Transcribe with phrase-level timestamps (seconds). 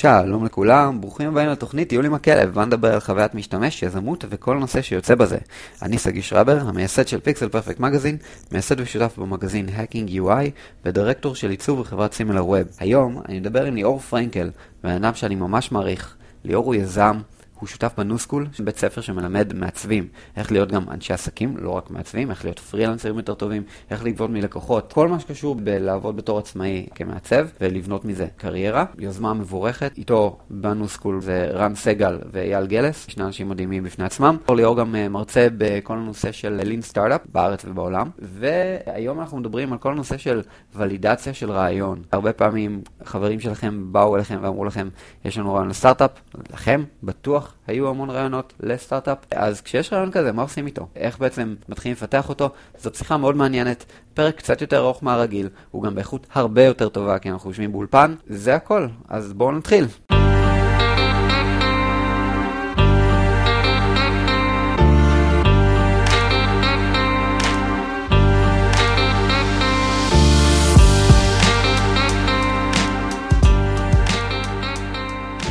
[0.00, 4.58] שלום לכולם, ברוכים הבאים לתוכנית טיול עם הכלב, בה נדבר על חוויית משתמש, יזמות וכל
[4.58, 5.38] נושא שיוצא בזה.
[5.82, 8.16] אני שגיא שרבר, המייסד של Pixel Perfect Magazine,
[8.52, 10.50] מייסד ושותף במגזין Hacking UI,
[10.84, 12.66] ודירקטור של עיצוב בחברת SimilarWeb.
[12.78, 14.50] היום אני מדבר עם ליאור פרנקל,
[14.82, 16.16] בן אדם שאני ממש מעריך.
[16.44, 17.20] ליאור הוא יזם,
[17.60, 21.90] הוא שותף ב NuSchool, בית ספר שמלמד מעצבים איך להיות גם אנשי עסקים, לא רק
[21.90, 26.86] מעצבים, איך להיות פרילנסרים יותר טובים, איך לגבות מלקוחות, כל מה שקשור בלעבוד בתור עצמאי
[26.94, 28.84] כמעצב ולבנות מזה קריירה.
[28.98, 34.36] יוזמה מבורכת, איתו ב NuSchool זה רן סגל ואייל גלס, שני אנשים מדהימים בפני עצמם.
[34.48, 39.78] ליאור גם אה, מרצה בכל הנושא של lean startup בארץ ובעולם, והיום אנחנו מדברים על
[39.78, 40.42] כל הנושא של
[40.74, 42.02] ולידציה של רעיון.
[42.12, 44.88] הרבה פעמים חברים שלכם באו אליכם ואמרו לכם,
[45.24, 46.10] יש לנו רעיון לסטארט-אפ,
[46.52, 50.88] לכם, בטוח היו המון רעיונות לסטארט-אפ, אז כשיש רעיון כזה, מה עושים איתו?
[50.96, 52.50] איך בעצם מתחילים לפתח אותו?
[52.78, 57.18] זאת שיחה מאוד מעניינת, פרק קצת יותר ארוך מהרגיל, הוא גם באיכות הרבה יותר טובה,
[57.18, 59.84] כי אנחנו יושבים באולפן, זה הכל, אז בואו נתחיל.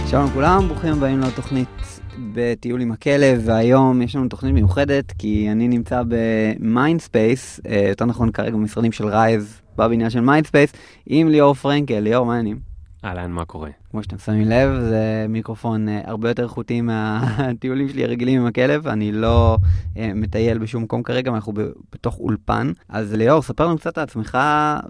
[0.10, 2.00] שלום לכולם, ברוכים הבאים לתוכנית
[2.34, 8.06] בטיול עם הכלב, והיום יש לנו תוכנית מיוחדת, כי אני נמצא ב Mindspace, אה, יותר
[8.06, 10.74] נכון כרגע במשרדים של Rise, בבניין של Mindspace,
[11.06, 12.00] עם ליאור פרנקל.
[12.00, 12.69] ליאור, מה העניינים?
[13.06, 13.70] אהלן, מה קורה?
[13.92, 18.88] כמו שאתם שמים לב, זה מיקרופון אה, הרבה יותר איכותי מהטיולים שלי הרגילים עם הכלב.
[18.88, 19.58] אני לא
[19.98, 21.54] אה, מטייל בשום מקום כרגע, אנחנו
[21.94, 22.72] בתוך אולפן.
[22.90, 24.38] אז ליאור, ספר לנו קצת על עצמך,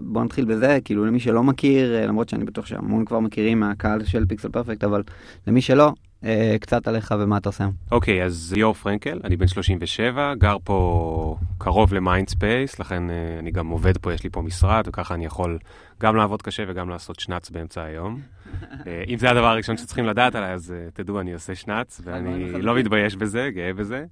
[0.00, 4.26] בוא נתחיל בזה, כאילו למי שלא מכיר, למרות שאני בטוח שהמון כבר מכירים מהקהל של
[4.26, 5.02] Pixel Perfect, אבל
[5.46, 5.92] למי שלא, אה,
[6.60, 7.68] קצת עליך ומה אתה עושה.
[7.90, 13.38] אוקיי, okay, אז ליאור פרנקל, אני בן 37, גר פה קרוב ל Mindspace, לכן אה,
[13.38, 15.58] אני גם עובד פה, יש לי פה משרד, וככה אני יכול
[16.00, 18.20] גם לעבוד קשה וגם לעשות שנץ באמצע היום.
[18.86, 22.74] אה, אם זה הדבר הראשון שצריכים לדעת עליי, אז תדעו, אני עושה שנץ, ואני לא
[22.74, 24.04] מתבייש בזה, גאה בזה.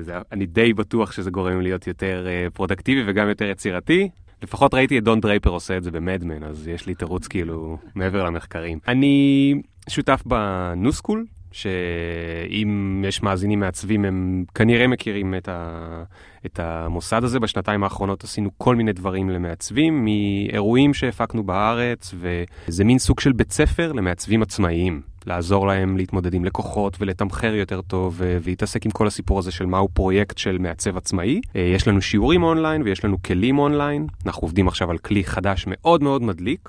[0.00, 4.08] זה, אני די בטוח שזה גורם להיות יותר פרודקטיבי וגם יותר יצירתי.
[4.42, 7.26] לפחות ראיתי את דון דרייפר עושה את זה ב Mad Men, אז יש לי תירוץ
[7.26, 8.78] כאילו מעבר למחקרים.
[8.88, 9.54] אני
[9.88, 16.02] שותף ב NuSchool, שאם יש מאזינים מעצבים, הם כנראה מכירים את, ה,
[16.46, 17.40] את המוסד הזה.
[17.40, 23.52] בשנתיים האחרונות עשינו כל מיני דברים למעצבים, מאירועים שהפקנו בארץ, וזה מין סוג של בית
[23.52, 25.00] ספר למעצבים עצמאיים.
[25.26, 29.88] לעזור להם להתמודד עם לקוחות ולתמחר יותר טוב ולהתעסק עם כל הסיפור הזה של מהו
[29.88, 31.40] פרויקט של מעצב עצמאי.
[31.56, 34.06] אה, יש לנו שיעורים אונליין ויש לנו כלים אונליין.
[34.26, 36.68] אנחנו עובדים עכשיו על כלי חדש מאוד מאוד מדליק.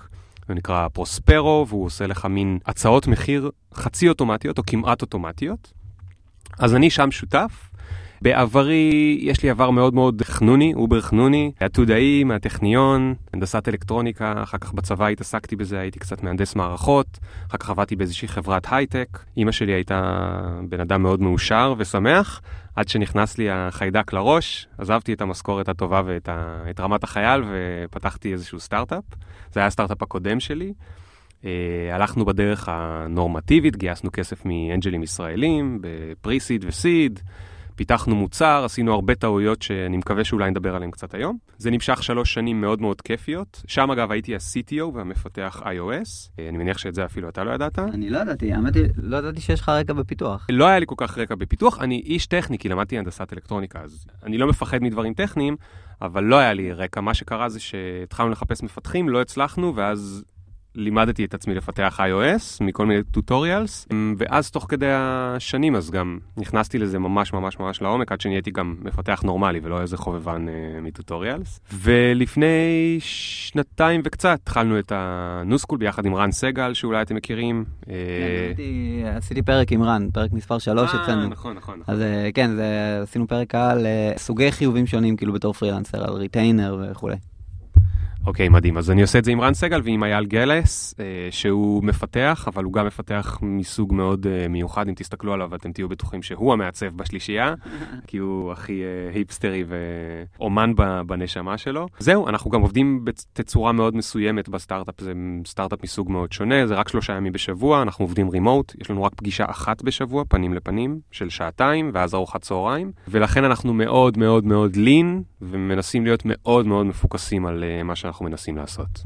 [0.50, 5.74] זה נקרא Prospero, והוא עושה לך מין הצעות מחיר חצי אוטומטיות או כמעט אוטומטיות.
[6.60, 7.69] אז אני שם שותף.
[8.22, 14.74] בעברי יש לי עבר מאוד מאוד חנוני, over חנוני, עתודאי מהטכניון, הנדסת אלקטרוניקה, אחר כך
[14.74, 17.19] בצבא התעסקתי בזה, הייתי קצת מהנדס מערכות,
[17.50, 20.29] אחר כך עבדתי באיזושהי חברת הייטק, אימא שלי הייתה
[20.69, 22.41] בן אדם מאוד מאושר ושמח,
[22.75, 26.63] עד שנכנס לי החיידק לראש, עזבתי את המשכורת הטובה ואת ה...
[26.79, 29.03] רמת החייל ופתחתי איזשהו סטארט-אפ.
[29.52, 30.74] זה היה הסטארט-אפ הקודם שלי.
[31.41, 31.46] Uh,
[31.94, 37.19] הלכנו בדרך הנורמטיבית, גייסנו כסף מאנג'לים ישראלים, בפרי-סיד וסיד,
[37.79, 41.38] פיתחנו מוצר, עשינו הרבה טעויות שאני מקווה שאולי נדבר עליהן קצת היום.
[41.57, 43.62] זה נמשך שלוש שנים מאוד מאוד כיפיות.
[43.67, 46.29] שם אגב הייתי ה-CTO והמפתח iOS.
[46.40, 47.79] אה, אני מניח שאת זה אפילו אתה לא ידעת.
[47.79, 50.47] אני לא ידעתי, האמת היא, לא ידעתי שיש לך רקע בפיתוח.
[50.51, 54.07] לא היה לי כל כך רקע בפיתוח, אני איש טכני, כי למדתי הנדסת אלקטרוניקה, אז
[54.23, 55.56] אני לא מפחד מדברים טכניים,
[56.01, 57.01] אבל לא היה לי רקע.
[57.01, 60.23] מה שקרה זה שהתחלנו לחפש מפתחים, לא הצלחנו, ואז
[60.79, 66.78] לימדתי את עצמי לפתח iOS מכל מיני טוטוריאלס, ואז תוך כדי השנים אז גם נכנסתי
[66.78, 71.59] לזה ממש ממש ממש לעומק, עד שנהייתי גם מפתח נורמלי ולא איזה חובבן uh, מטוטוריאלס.
[71.73, 77.66] ולפני שנתיים וקצת התחלנו את הנוסקול ביחד עם רן סגל, שאולי אתם מכירים.
[77.90, 81.29] אה, עשיתי פרק עם רן, פרק מספר 3 אה, אצלנו.
[81.29, 81.81] נכון, נכון.
[81.88, 82.00] אז
[82.34, 82.51] כן,
[83.03, 87.16] עשינו פרק על סוגי חיובים שונים, כאילו בתור פרילנסר, על retainer וכולי.
[88.25, 88.78] אוקיי, okay, מדהים.
[88.78, 92.63] אז אני עושה את זה עם רן סגל ועם אייל גלס, אה, שהוא מפתח, אבל
[92.63, 94.88] הוא גם מפתח מסוג מאוד אה, מיוחד.
[94.88, 97.53] אם תסתכלו עליו, אתם תהיו בטוחים שהוא המעצב בשלישייה,
[98.08, 99.64] כי הוא הכי אה, היפסטרי
[100.40, 100.73] ואומן
[101.08, 101.88] בנשמה שלו.
[101.99, 105.14] זהו, אנחנו גם עובדים בתצורה מאוד מסוימת בסטארט-אפ, זה
[105.46, 109.16] סטארט-אפ מסוג מאוד שונה, זה רק שלושה ימים בשבוע, אנחנו עובדים remote, יש לנו רק
[109.16, 114.76] פגישה אחת בשבוע, פנים לפנים, של שעתיים, ואז ארוחת צהריים, ולכן אנחנו מאוד מאוד מאוד
[114.76, 118.09] lean, ומנסים להיות מאוד מאוד מפוקסים על מה שאנחנו...
[118.09, 119.03] שאנחנו מנסים לעשות.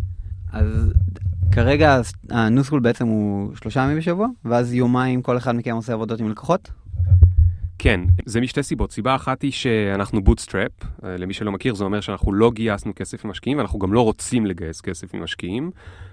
[0.52, 0.94] אז
[1.52, 6.20] כרגע ה NuSchool בעצם הוא שלושה ימים בשבוע, ואז יומיים כל אחד מכם עושה עבודות
[6.20, 6.72] עם לקוחות?
[7.78, 8.92] כן, זה משתי סיבות.
[8.92, 10.72] סיבה אחת היא שאנחנו bootstrap,
[11.04, 14.82] למי שלא מכיר, זה אומר שאנחנו לא גייסנו כסף ממשקיעים, ואנחנו גם לא רוצים לגייס
[14.82, 15.72] כסף ממשקיעים.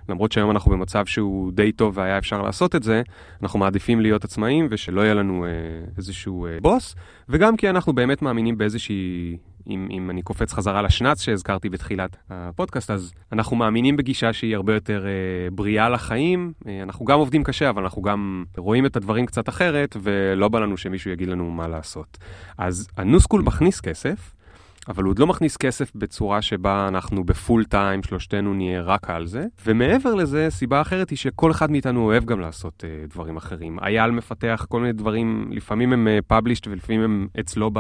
[0.09, 3.03] למרות שהיום אנחנו במצב שהוא די טוב והיה אפשר לעשות את זה,
[3.43, 5.51] אנחנו מעדיפים להיות עצמאים ושלא יהיה לנו אה,
[5.97, 6.95] איזשהו אה, בוס,
[7.29, 9.37] וגם כי אנחנו באמת מאמינים באיזושהי
[9.71, 14.75] אם, אם אני קופץ חזרה לשנץ שהזכרתי בתחילת הפודקאסט, אז אנחנו מאמינים בגישה שהיא הרבה
[14.75, 16.53] יותר אה, בריאה לחיים.
[16.67, 20.61] אה, אנחנו גם עובדים קשה, אבל אנחנו גם רואים את הדברים קצת אחרת, ולא בא
[20.61, 22.19] לנו שמישהו יגיד לנו מה לעשות.
[22.59, 24.35] אז הניוסקול מכניס כסף,
[24.89, 29.27] אבל הוא עוד לא מכניס כסף בצורה שבה אנחנו בפול טיים, שלושתנו נהיה רק על
[29.27, 29.47] זה.
[29.67, 33.79] ומעבר לזה, סיבה אחרת היא שכל אחד מאיתנו אוהב גם לעשות uh, דברים אחרים.
[33.79, 37.79] אייל מפתח כל מיני דברים, לפעמים הם uh, published ולפעמים הם אצלו ב...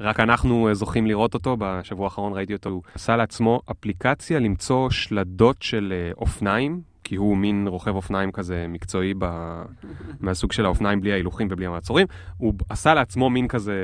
[0.00, 4.90] רק אנחנו אה, זוכים לראות אותו, בשבוע האחרון ראיתי אותו, הוא עשה לעצמו אפליקציה למצוא
[4.90, 9.24] שלדות של אה, אופניים, כי הוא מין רוכב אופניים כזה מקצועי ב...
[10.20, 12.06] מהסוג של האופניים בלי ההילוכים ובלי המעצורים.
[12.36, 13.74] הוא עשה לעצמו מין כזה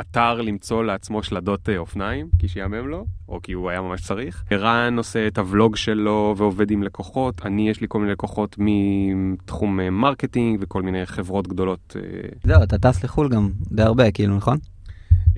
[0.00, 4.44] אתר למצוא לעצמו שלדות אה, אופניים, כי שיעמם לו, או כי הוא היה ממש צריך.
[4.50, 7.46] ערן עושה את הוולוג שלו ועובד עם לקוחות.
[7.46, 11.96] אני, יש לי כל מיני לקוחות מתחום מרקטינג וכל מיני חברות גדולות.
[12.44, 14.58] זהו, אתה טס לחו"ל גם די הרבה, כאילו, נכון?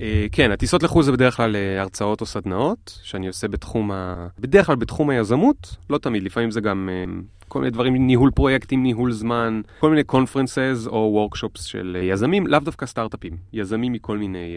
[0.01, 4.27] אה, כן, הטיסות לחו"ל זה בדרך כלל אה, הרצאות או סדנאות, שאני עושה בתחום ה...
[4.39, 7.13] בדרך כלל בתחום היזמות, לא תמיד, לפעמים זה גם אה,
[7.47, 12.59] כל מיני דברים, ניהול פרויקטים, ניהול זמן, כל מיני קונפרנסס או וורקשופס של יזמים, לאו
[12.59, 14.55] דווקא סטארט-אפים, יזמים מכל מיני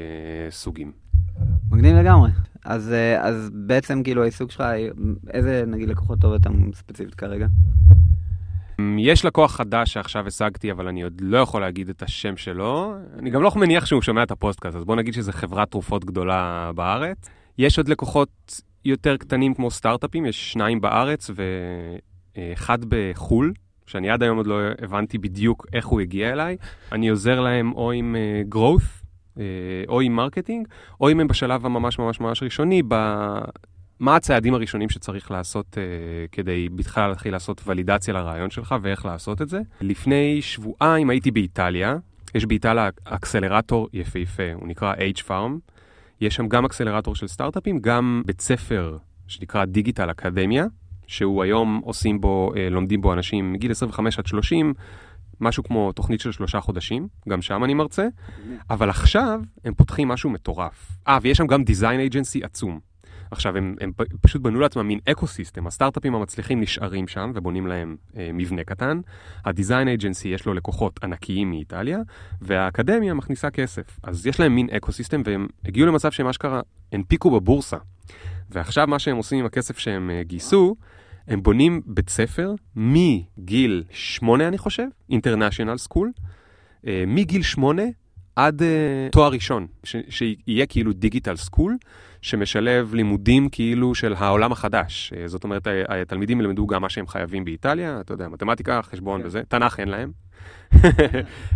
[0.49, 0.93] uh, סוגים.
[1.71, 2.31] מגניב לגמרי.
[2.65, 4.65] אז, אז בעצם כאילו העיסוק שלך,
[5.31, 7.47] איזה נגיד לקוחות טוב אתה ספציפית כרגע?
[8.99, 12.95] יש לקוח חדש שעכשיו השגתי, אבל אני עוד לא יכול להגיד את השם שלו.
[13.19, 16.71] אני גם לא מניח שהוא שומע את הפודקאסט, אז בוא נגיד שזו חברת תרופות גדולה
[16.75, 17.29] בארץ.
[17.59, 21.31] יש עוד לקוחות יותר קטנים כמו סטארט-אפים, יש שניים בארץ
[22.37, 23.53] ואחד בחו"ל,
[23.87, 26.57] שאני עד היום עוד לא הבנתי בדיוק איך הוא הגיע אליי.
[26.93, 29.05] אני עוזר להם או עם uh, growth,
[29.37, 29.41] uh,
[29.89, 30.69] או עם מרקטינג,
[31.01, 32.83] או אם הם בשלב הממש ממש ממש ראשוני,
[34.05, 35.77] מה הצעדים הראשונים שצריך לעשות uh,
[36.33, 39.61] כדי בכלל להתחיל לעשות ולידציה לרעיון שלך ואיך לעשות את זה.
[39.81, 41.97] לפני שבועיים הייתי באיטליה,
[42.35, 45.71] יש באיטליה אקסלרטור יפהפה, הוא נקרא H-Farm.
[46.21, 48.97] יש שם גם אקסלרטור של סטארט-אפים, גם בית ספר
[49.27, 50.67] שנקרא דיגיטל אקדמיה,
[51.07, 54.75] שהוא היום עושים בו, uh, לומדים בו אנשים מגיל 25 עד 30,
[55.41, 58.07] משהו כמו תוכנית של שלושה חודשים, גם שם אני מרצה,
[58.71, 60.93] אבל עכשיו הם פותחים משהו מטורף.
[61.09, 62.94] אה, ויש שם גם דיזיין אייג'נסי עצום.
[63.35, 68.31] עכשיו, הם, הם פשוט בנו לעצמם מין אקו-סיסטם, הסטארט-אפים המצליחים נשארים שם ובונים להם אה,
[68.35, 69.01] מבנה קטן.
[69.45, 71.99] ה design agency יש לו לקוחות ענקיים מאיטליה,
[72.43, 74.01] והאקדמיה מכניסה כסף.
[74.03, 76.61] אז יש להם מין אקו-סיסטם, והם הגיעו למצב שהם אשכרה
[76.93, 77.77] הנפיקו בבורסה.
[78.51, 80.77] ועכשיו מה שהם עושים עם הכסף שהם אה, גייסו,
[81.29, 86.13] הם בונים בית ספר מגיל שמונה, אני חושב, international school,
[86.87, 87.83] אה, מגיל שמונה
[88.37, 88.65] עד uh,
[89.13, 91.77] תואר ראשון, ש- שיהיה כאילו דיגיטל סקול,
[92.23, 95.13] שמשלב לימודים כאילו של העולם החדש.
[95.17, 99.27] Uh, זאת אומרת, התלמידים ילמדו גם מה שהם חייבים באיטליה, אתה יודע, מתמטיקה, חשבון כן.
[99.27, 100.13] וזה, תנ"ך אין להם.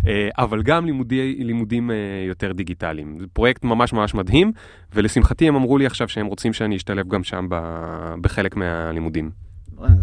[0.07, 1.93] אה, אבל גם לימודי, לימודים uh,
[2.27, 3.17] יותר דיגיטליים.
[3.19, 4.51] זה פרויקט ממש ממש מדהים,
[4.93, 9.31] ולשמחתי הם אמרו לי עכשיו שהם רוצים שאני אשתלב גם שם ב- בחלק מהלימודים.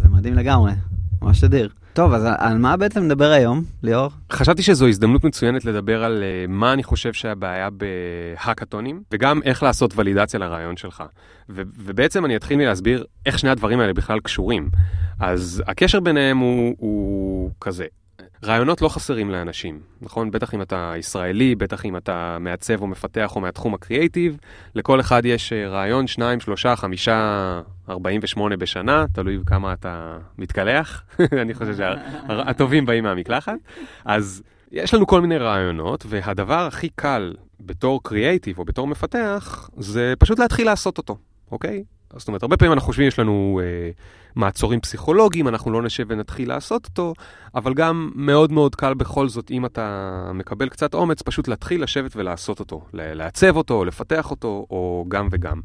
[0.02, 0.73] זה מדהים לגמרי,
[1.23, 1.69] ממש אדיר.
[1.93, 4.11] טוב, אז על מה בעצם נדבר היום, ליאור?
[4.33, 9.93] חשבתי שזו הזדמנות מצוינת לדבר על uh, מה אני חושב שהבעיה בהאקתונים, וגם איך לעשות
[9.97, 11.05] ולידציה לרעיון שלך.
[11.49, 14.69] ו- ובעצם אני אתחיל מלהסביר איך שני הדברים האלה בכלל קשורים.
[15.21, 17.87] אז הקשר ביניהם הוא, הוא כזה.
[18.47, 20.31] רעיונות לא חסרים לאנשים, נכון?
[20.31, 24.37] בטח אם אתה ישראלי, בטח אם אתה מעצב או מפתח או מהתחום הקריאייטיב,
[24.75, 31.03] לכל אחד יש אה, רעיון, שניים, שלושה, חמישה, 48 בשנה, תלוי כמה אתה מתקלח.
[31.43, 33.55] אני חושב שהטובים באים מהמקלחת.
[34.05, 40.15] אז יש לנו כל מיני רעיונות, והדבר הכי קל בתור קריאייטיב או בתור מפתח, זה
[40.19, 41.19] פשוט להתחיל לעשות אותו,
[41.53, 41.85] אוקיי?
[42.17, 43.91] זאת אומרת, הרבה פעמים אנחנו חושבים, יש לנו אה,
[44.37, 47.14] מעצורים פסיכולוגיים, אנחנו לא נשב ונתחיל לעשות אותו,
[47.55, 52.16] אבל גם מאוד מאוד קל בכל זאת, אם אתה מקבל קצת אומץ, פשוט להתחיל לשבת
[52.16, 55.61] ולעשות אותו, לעצב אותו, לפתח אותו, או גם וגם.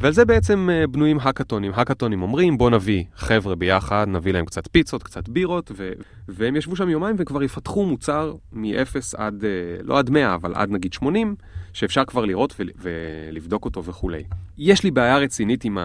[0.00, 1.72] ועל זה בעצם אה, בנויים האקתונים.
[1.74, 5.92] האקתונים אומרים, בוא נביא חבר'ה ביחד, נביא להם קצת פיצות, קצת בירות, ו...
[6.28, 10.70] והם ישבו שם יומיים וכבר יפתחו מוצר מ-0 עד, אה, לא עד 100, אבל עד
[10.70, 11.34] נגיד 80,
[11.72, 12.70] שאפשר כבר לראות ול...
[12.76, 14.22] ולבדוק אותו וכולי.
[14.58, 15.78] יש לי בעיה רצינית עם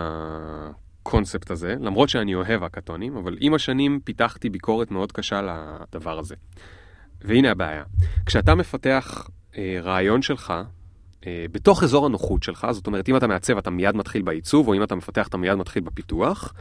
[1.03, 6.35] הקונספט הזה, למרות שאני אוהב האקתונים, אבל עם השנים פיתחתי ביקורת מאוד קשה לדבר הזה.
[7.21, 7.83] והנה הבעיה,
[8.25, 10.53] כשאתה מפתח אה, רעיון שלך,
[11.27, 14.73] אה, בתוך אזור הנוחות שלך, זאת אומרת, אם אתה מעצב, אתה מיד מתחיל בעיצוב, או
[14.73, 16.53] אם אתה מפתח, אתה מיד מתחיל בפיתוח.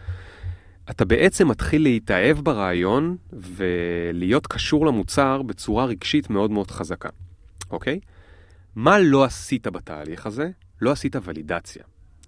[0.91, 7.09] אתה בעצם מתחיל להתאהב ברעיון ולהיות קשור למוצר בצורה רגשית מאוד מאוד חזקה,
[7.71, 8.01] אוקיי?
[8.77, 10.51] מה לא עשית בתהליך הזה?
[10.81, 11.83] לא עשית ולידציה,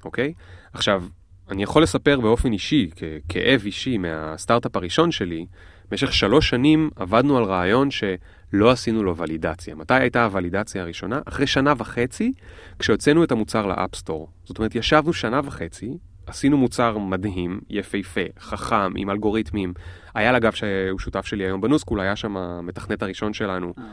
[0.05, 0.33] אוקיי?
[0.73, 1.05] עכשיו,
[1.51, 2.91] אני יכול לספר באופן אישי,
[3.29, 5.47] ככאב אישי מהסטארט-אפ הראשון שלי,
[5.91, 9.75] במשך שלוש שנים עבדנו על רעיון שלא עשינו לו ולידציה.
[9.75, 11.21] מתי הייתה הוולידציה הראשונה?
[11.25, 12.33] אחרי שנה וחצי,
[12.79, 14.29] כשהוצאנו את המוצר לאפסטור.
[14.45, 19.75] זאת אומרת, ישבנו שנה וחצי, עשינו מוצר מדהים, יפהפה, חכם, עם אלגוריתמים.
[20.15, 23.75] היה לה, אגב, שהוא שותף שלי היום בנוסקול, היה שם המתכנת הראשון שלנו.
[23.79, 23.85] אה,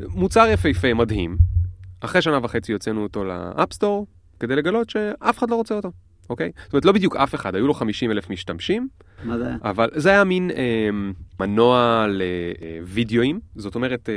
[0.00, 1.38] מוצר יפהפה, מדהים.
[2.00, 4.06] אחרי שנה וחצי הוצאנו אותו ל App Store,
[4.40, 5.92] כדי לגלות שאף אחד לא רוצה אותו.
[6.30, 6.52] אוקיי?
[6.64, 8.88] זאת אומרת, לא בדיוק אף אחד, היו לו 50 אלף משתמשים.
[9.24, 9.56] מה זה היה?
[9.62, 10.88] אבל זה היה מין אה,
[11.40, 14.14] מנוע לוידאוים, זאת אומרת, אה,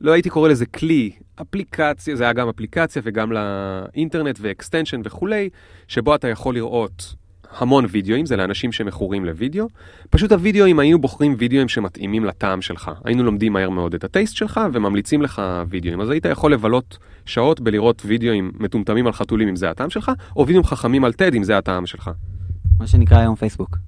[0.00, 1.10] לא הייתי קורא לזה כלי,
[1.42, 5.48] אפליקציה, זה היה גם אפליקציה וגם לאינטרנט ו extension וכולי,
[5.88, 7.14] שבו אתה יכול לראות
[7.56, 9.68] המון וידאוים, זה לאנשים שמכורים לוידאו.
[10.10, 12.90] פשוט הוידאוים, היינו בוחרים וידאוים שמתאימים לטעם שלך.
[13.04, 16.00] היינו לומדים מהר מאוד את הטייסט שלך וממליצים לך וידאוים.
[16.00, 20.46] אז היית יכול לבלות שעות בלראות וידאוים מטומטמים על חתולים אם זה הטעם שלך, או
[20.46, 22.10] וידאוים חכמים על TED אם זה הטעם שלך.
[22.78, 23.78] מה שנקרא היום פייסבוק.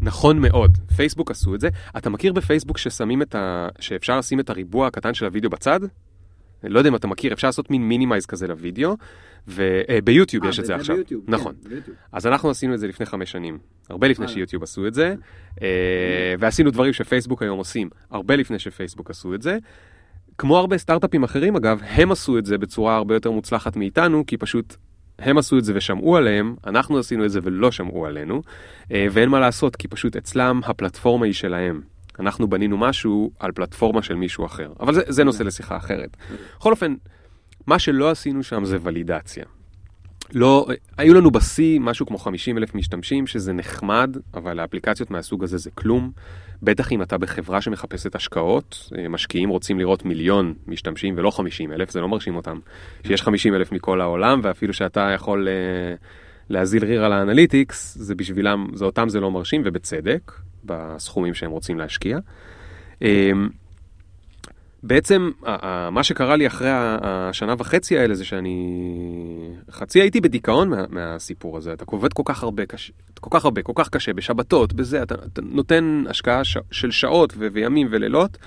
[0.00, 1.68] נכון מאוד, פייסבוק עשו את זה.
[1.96, 3.68] אתה מכיר בפייסבוק ששמים את ה...
[3.80, 5.80] שאפשר לשים את הריבוע הקטן של הוידאו בצד?
[6.64, 8.96] לא יודע אם אתה מכיר, אפשר לעשות מין minimize כזה לוידאו,
[9.48, 10.96] וביוטיוב אה, יש את זה עכשיו.
[10.96, 11.54] ביוטיוב, נכון.
[11.62, 11.96] כן, ביוטיוב.
[12.12, 13.58] אז אנחנו עשינו את זה לפני חמש שנים,
[13.90, 15.14] הרבה לפני שיוטיוב עשו את זה,
[15.62, 19.58] אה, ועשינו דברים שפייסבוק היום עושים, הרבה לפני שפייסבוק עשו את זה.
[20.38, 24.36] כמו הרבה סטארט-אפים אחרים אגב, הם עשו את זה בצורה הרבה יותר מוצלחת מאיתנו, כי
[24.36, 24.76] פשוט
[25.18, 28.42] הם עשו את זה ושמעו עליהם, אנחנו עשינו את זה ולא שמעו עלינו,
[28.92, 31.80] אה, ואין מה לעשות, כי פשוט אצלם הפלטפורמה היא שלהם.
[32.20, 36.16] אנחנו בנינו משהו על פלטפורמה של מישהו אחר, אבל זה, זה נושא לשיחה אחרת.
[36.56, 36.94] בכל אופן,
[37.66, 39.44] מה שלא עשינו שם זה ולידציה.
[40.34, 40.66] לא,
[40.98, 45.70] היו לנו בשיא משהו כמו 50 אלף משתמשים, שזה נחמד, אבל האפליקציות מהסוג הזה זה
[45.74, 46.10] כלום.
[46.62, 51.90] בטח אם אתה בחברה שמחפשת השקעות, אה, משקיעים רוצים לראות מיליון משתמשים ולא 50 אלף,
[51.90, 52.58] זה לא מרשים אותם.
[53.06, 56.04] שיש 50 אלף מכל העולם, ואפילו שאתה יכול uh,
[56.50, 60.32] להזיל ריר על האנליטיקס, זה בשבילם, זה אותם זה לא מרשים, ובצדק,
[60.64, 62.18] בסכומים שהם רוצים להשקיע.
[62.98, 63.04] Uh,
[64.82, 65.30] בעצם,
[65.92, 68.78] מה שקרה לי אחרי השנה וחצי האלה זה שאני
[69.70, 71.72] חצי הייתי בדיכאון מה, מהסיפור הזה.
[71.72, 75.14] אתה עובד כל כך הרבה, קש, כל כך הרבה, כל כך קשה, בשבתות, בזה, אתה,
[75.14, 78.38] אתה נותן השקעה ש, של שעות ו, וימים ולילות,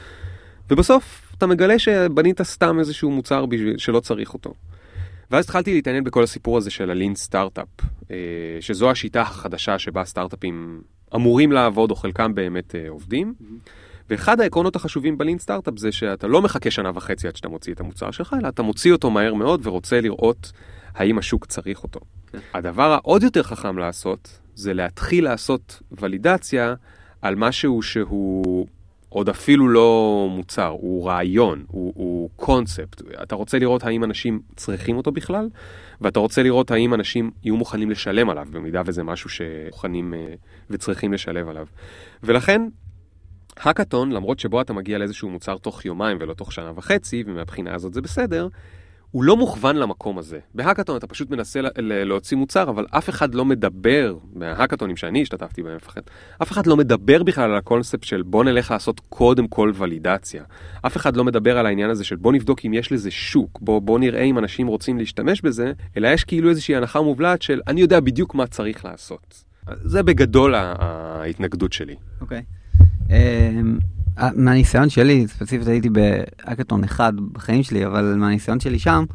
[0.69, 4.53] ובסוף אתה מגלה שבנית סתם איזשהו מוצר בשביל, שלא צריך אותו.
[5.31, 7.67] ואז התחלתי להתעניין בכל הסיפור הזה של הלין סטארט-אפ,
[8.11, 8.15] אה,
[8.59, 10.81] שזו השיטה החדשה שבה סטארט-אפים
[11.15, 13.33] אמורים לעבוד, או חלקם באמת אה, עובדים.
[13.41, 13.69] Mm-hmm.
[14.09, 17.79] ואחד העקרונות החשובים בלין סטארט-אפ זה שאתה לא מחכה שנה וחצי עד שאתה מוציא את
[17.79, 20.51] המוצר שלך, אלא אתה מוציא אותו מהר מאוד ורוצה לראות
[20.95, 21.99] האם השוק צריך אותו.
[22.31, 22.39] כן.
[22.53, 26.73] הדבר העוד יותר חכם לעשות, זה להתחיל לעשות ולידציה
[27.21, 28.67] על משהו שהוא
[29.09, 33.01] עוד אפילו לא מוצר, הוא רעיון, הוא קונספט.
[33.23, 35.49] אתה רוצה לראות האם אנשים צריכים אותו בכלל,
[36.01, 40.33] ואתה רוצה לראות האם אנשים יהיו מוכנים לשלם עליו, במידה וזה משהו שמוכנים אה,
[40.69, 41.65] וצריכים לשלב עליו.
[42.23, 42.61] ולכן,
[43.59, 47.93] האקתון, למרות שבו אתה מגיע לאיזשהו מוצר תוך יומיים ולא תוך שנה וחצי, ומהבחינה הזאת
[47.93, 48.47] זה בסדר,
[49.11, 50.39] הוא לא מוכוון למקום הזה.
[50.55, 55.75] בהאקתון אתה פשוט מנסה להוציא מוצר, אבל אף אחד לא מדבר, מההאקתונים שאני השתתפתי בהם
[55.75, 56.09] לפחות,
[56.41, 60.43] אף אחד לא מדבר בכלל על הקונספט של בוא נלך לעשות קודם כל ולידציה.
[60.85, 63.81] אף אחד לא מדבר על העניין הזה של בוא נבדוק אם יש לזה שוק, בוא,
[63.81, 67.81] בוא נראה אם אנשים רוצים להשתמש בזה, אלא יש כאילו איזושהי הנחה מובלעת של אני
[67.81, 69.43] יודע בדיוק מה צריך לעשות.
[69.83, 71.95] זה בגדול ההתנגדות שלי.
[72.21, 72.39] אוקיי.
[72.39, 72.64] Okay.
[73.09, 73.77] אמ,
[74.35, 79.05] מהניסיון שלי, ספציפית הייתי בהאקתון אחד בחיים שלי, אבל מהניסיון שלי שם,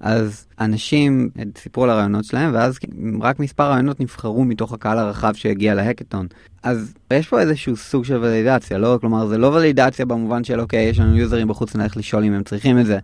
[0.00, 2.78] אז אנשים סיפרו על הרעיונות שלהם, ואז
[3.20, 6.26] רק מספר רעיונות נבחרו מתוך הקהל הרחב שהגיע להאקתון.
[6.62, 8.98] אז יש פה איזשהו סוג של ולידציה, לא?
[9.00, 12.42] כלומר, זה לא ולידציה במובן של אוקיי, יש לנו יוזרים בחוץ, נלך לשאול אם הם
[12.42, 12.98] צריכים את זה.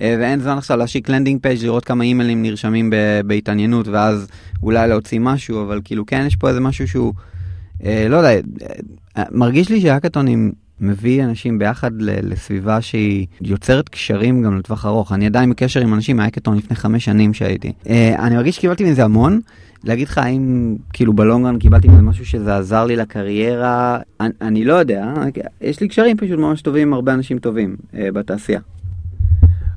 [0.00, 2.92] אה, ואין זמן עכשיו להשיק landing page לראות כמה אימיילים נרשמים
[3.26, 4.26] בהתעניינות, ואז
[4.62, 7.14] אולי להוציא משהו, אבל כאילו כן, יש פה איזה משהו שהוא...
[7.84, 8.30] אה, לא יודע,
[9.16, 15.12] אה, מרגיש לי שהאקתונים מביא אנשים ביחד לסביבה שהיא יוצרת קשרים גם לטווח ארוך.
[15.12, 17.72] אני עדיין בקשר עם אנשים מהאקתון לפני חמש שנים שהייתי.
[17.88, 19.40] אה, אני מרגיש שקיבלתי מזה המון.
[19.84, 24.74] להגיד לך האם כאילו בלונגרן קיבלתי מזה משהו שזה עזר לי לקריירה, אני, אני לא
[24.74, 25.14] יודע,
[25.60, 28.60] יש לי קשרים פשוט ממש טובים עם הרבה אנשים טובים אה, בתעשייה.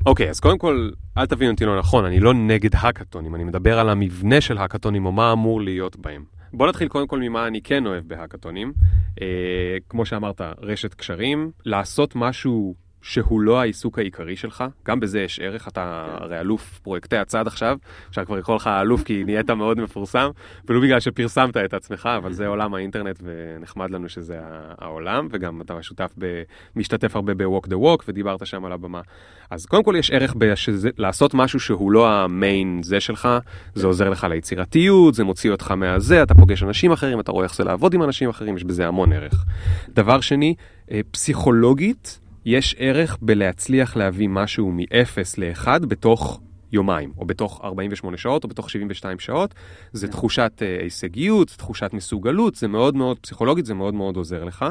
[0.05, 3.43] אוקיי, okay, אז קודם כל, אל תבין אותי לא נכון, אני לא נגד האקתונים, אני
[3.43, 6.23] מדבר על המבנה של האקתונים או מה אמור להיות בהם.
[6.53, 8.73] בוא נתחיל קודם כל ממה אני כן אוהב בהאקתונים.
[9.21, 15.39] אה, כמו שאמרת, רשת קשרים, לעשות משהו שהוא לא העיסוק העיקרי שלך, גם בזה יש
[15.39, 17.77] ערך, אתה הרי אלוף פרויקטי הצד עכשיו,
[18.09, 20.29] אפשר כבר לקרוא לך אלוף כי נהיית מאוד מפורסם,
[20.67, 24.39] ולא בגלל שפרסמת את עצמך, אבל זה עולם האינטרנט ונחמד לנו שזה
[24.77, 26.43] העולם, וגם אתה שותף, ב,
[26.75, 29.01] משתתף הרבה ב-Walk the Walk ודיברת שם על הבמה.
[29.49, 33.29] אז קודם כל יש ערך בשזה, לעשות משהו שהוא לא המיין זה שלך,
[33.75, 37.55] זה עוזר לך ליצירתיות, זה מוציא אותך מהזה, אתה פוגש אנשים אחרים, אתה רואה איך
[37.55, 39.45] זה לעבוד עם אנשים אחרים, יש בזה המון ערך.
[39.89, 40.55] דבר שני,
[40.91, 48.43] אה, פסיכולוגית, יש ערך בלהצליח להביא משהו מ-0 ל-1 בתוך יומיים, או בתוך 48 שעות,
[48.43, 49.53] או בתוך 72 שעות.
[49.91, 50.07] זה.
[50.07, 50.13] כן.
[50.13, 54.65] תחושת uh, הישגיות, תחושת מסוגלות, זה מאוד מאוד פסיכולוגית, זה מאוד מאוד עוזר לך.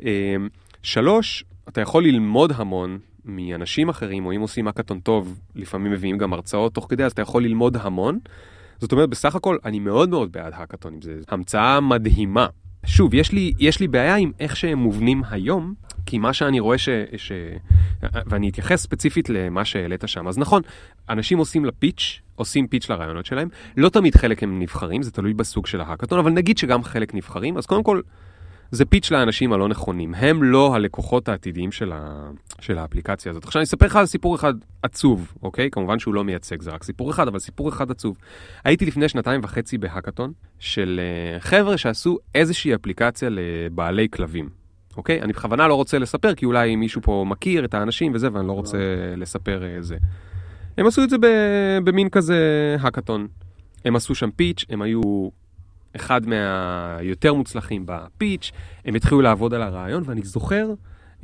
[0.00, 0.04] Uh,
[0.82, 6.32] שלוש, אתה יכול ללמוד המון מאנשים אחרים, או אם עושים אקאטון טוב, לפעמים מביאים גם
[6.32, 8.18] הרצאות תוך כדי, אז אתה יכול ללמוד המון.
[8.78, 12.46] זאת אומרת, בסך הכל, אני מאוד מאוד בעד האקאטונים, זו המצאה מדהימה.
[12.86, 15.74] שוב, יש לי, יש לי בעיה עם איך שהם מובנים היום,
[16.06, 16.88] כי מה שאני רואה ש...
[17.16, 17.32] ש...
[18.02, 20.28] ואני אתייחס ספציפית למה שהעלית שם.
[20.28, 20.62] אז נכון,
[21.08, 25.66] אנשים עושים לפיץ', עושים פיץ' לרעיונות שלהם, לא תמיד חלק הם נבחרים, זה תלוי בסוג
[25.66, 28.00] של ההאקתון, אבל נגיד שגם חלק נבחרים, אז קודם כל,
[28.70, 30.14] זה פיץ' לאנשים הלא נכונים.
[30.14, 32.30] הם לא הלקוחות העתידיים של, ה...
[32.60, 33.44] של האפליקציה הזאת.
[33.44, 35.70] עכשיו אני אספר לך על סיפור אחד עצוב, אוקיי?
[35.70, 38.16] כמובן שהוא לא מייצג, זה רק סיפור אחד, אבל סיפור אחד עצוב.
[38.64, 44.48] הייתי לפני שנתיים וחצי בהאקתון של uh, חבר'ה שעשו איזושהי אפליקציה לבעלי כלבים.
[44.96, 45.22] אוקיי?
[45.22, 48.52] אני בכוונה לא רוצה לספר, כי אולי מישהו פה מכיר את האנשים וזה, ואני לא
[48.52, 48.78] רוצה
[49.16, 49.96] לספר uh, זה.
[50.78, 51.16] הם עשו את זה
[51.84, 53.26] במין כזה האקתון.
[53.84, 55.00] הם עשו שם פיץ', הם היו
[55.96, 58.52] אחד מהיותר מוצלחים בפיץ',
[58.84, 60.66] הם התחילו לעבוד על הרעיון, ואני זוכר,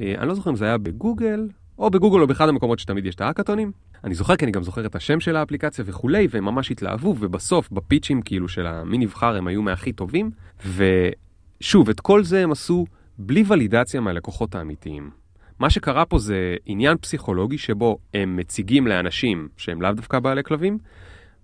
[0.00, 1.48] אה, אני לא זוכר אם זה היה בגוגל,
[1.78, 3.72] או בגוגל או באחד המקומות שתמיד יש את האקתונים.
[4.04, 7.70] אני זוכר כי אני גם זוכר את השם של האפליקציה וכולי, והם ממש התלהבו, ובסוף,
[7.70, 10.30] בפיצ'ים כאילו של המי נבחר, הם היו מהכי טובים.
[10.66, 12.86] ושוב, את כל זה הם עשו
[13.18, 15.10] בלי ולידציה מהלקוחות האמיתיים.
[15.58, 20.78] מה שקרה פה זה עניין פסיכולוגי שבו הם מציגים לאנשים שהם לאו דווקא בעלי כלבים,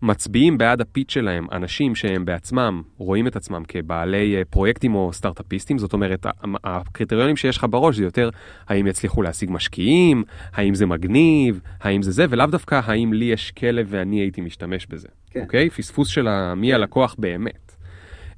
[0.02, 5.78] מצביעים בעד הפיץ שלהם אנשים שהם בעצמם רואים את עצמם כבעלי אה, פרויקטים או סטארט-אפיסטים,
[5.78, 6.26] זאת אומרת,
[6.64, 8.30] הקריטריונים שיש לך בראש זה יותר
[8.68, 13.50] האם יצליחו להשיג משקיעים, האם זה מגניב, האם זה זה, ולאו דווקא האם לי יש
[13.50, 15.40] כלב ואני הייתי משתמש בזה, כן.
[15.40, 15.70] אוקיי?
[15.70, 17.76] פספוס של מי הלקוח באמת.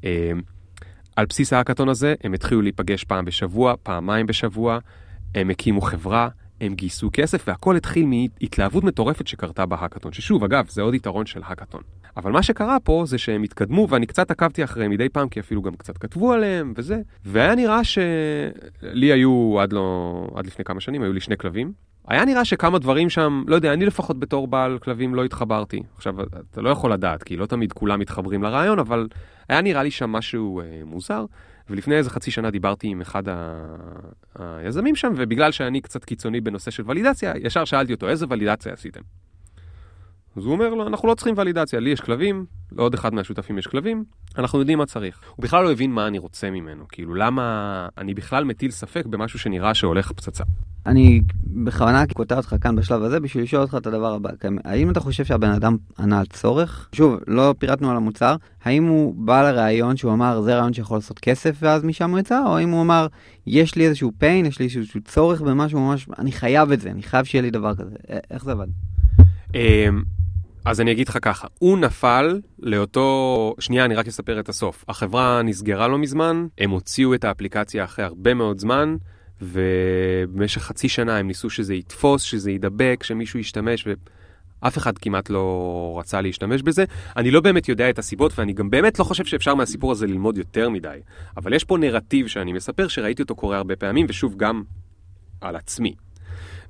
[0.04, 0.32] אה,
[1.16, 4.78] על בסיס ההאקתון הזה הם התחילו להיפגש פעם בשבוע, פעמיים בשבוע,
[5.34, 6.28] הם הקימו חברה,
[6.60, 11.40] הם גייסו כסף והכל התחיל מהתלהבות מטורפת שקרתה בהאקתון, ששוב, אגב, זה עוד יתרון של
[11.44, 11.82] האקתון.
[12.16, 15.62] אבל מה שקרה פה זה שהם התקדמו, ואני קצת עקבתי אחריהם מדי פעם, כי אפילו
[15.62, 20.26] גם קצת כתבו עליהם וזה, והיה נראה שלי היו עד, לא...
[20.34, 21.72] עד לפני כמה שנים, היו לי שני כלבים.
[22.08, 25.82] היה נראה שכמה דברים שם, לא יודע, אני לפחות בתור בעל כלבים לא התחברתי.
[25.96, 26.14] עכשיו,
[26.50, 29.08] אתה לא יכול לדעת, כי לא תמיד כולם מתחברים לרעיון, אבל
[29.48, 31.24] היה נראה לי שם משהו אה, מוזר.
[31.70, 33.64] ולפני איזה חצי שנה דיברתי עם אחד ה...
[34.38, 39.00] היזמים שם, ובגלל שאני קצת קיצוני בנושא של ולידציה, ישר שאלתי אותו, איזה ולידציה עשיתם?
[40.36, 43.66] אז הוא אומר לו, אנחנו לא צריכים ולידציה, לי יש כלבים, לעוד אחד מהשותפים יש
[43.66, 44.04] כלבים,
[44.38, 45.20] אנחנו יודעים מה צריך.
[45.36, 49.38] הוא בכלל לא הבין מה אני רוצה ממנו, כאילו למה אני בכלל מטיל ספק במשהו
[49.38, 50.44] שנראה שהולך פצצה.
[50.86, 54.30] אני בכוונה קוטע אותך כאן בשלב הזה בשביל לשאול אותך את הדבר הבא.
[54.64, 56.88] האם אתה חושב שהבן אדם ענה על צורך?
[56.92, 58.36] שוב, לא פירטנו על המוצר.
[58.64, 62.42] האם הוא בא לרעיון שהוא אמר זה רעיון שיכול לעשות כסף ואז משם הוא יצא?
[62.46, 63.06] או האם הוא אמר
[63.46, 67.02] יש לי איזשהו pain, יש לי איזשהו צורך במשהו ממש, אני חייב את זה, אני
[67.02, 67.94] חייב שיהיה לי דבר כזה.
[68.30, 68.66] איך זה עבד?
[69.54, 70.02] אמ,
[70.64, 73.54] אז אני אגיד לך ככה, הוא נפל לאותו...
[73.58, 74.84] שנייה, אני רק אספר את הסוף.
[74.88, 78.96] החברה נסגרה לא מזמן, הם הוציאו את האפליקציה אחרי הרבה מאוד זמן.
[79.40, 83.86] ובמשך חצי שנה הם ניסו שזה יתפוס, שזה יידבק, שמישהו ישתמש,
[84.62, 86.84] ואף אחד כמעט לא רצה להשתמש בזה.
[87.16, 90.38] אני לא באמת יודע את הסיבות, ואני גם באמת לא חושב שאפשר מהסיפור הזה ללמוד
[90.38, 90.98] יותר מדי.
[91.36, 94.62] אבל יש פה נרטיב שאני מספר, שראיתי אותו קורה הרבה פעמים, ושוב, גם
[95.40, 95.94] על עצמי.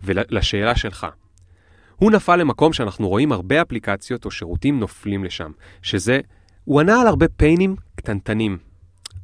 [0.03, 1.07] ולשאלה שלך,
[1.97, 5.51] הוא נפל למקום שאנחנו רואים הרבה אפליקציות או שירותים נופלים לשם,
[5.83, 6.21] שזה,
[6.65, 8.59] הוא ענה על הרבה פיינים קטנטנים,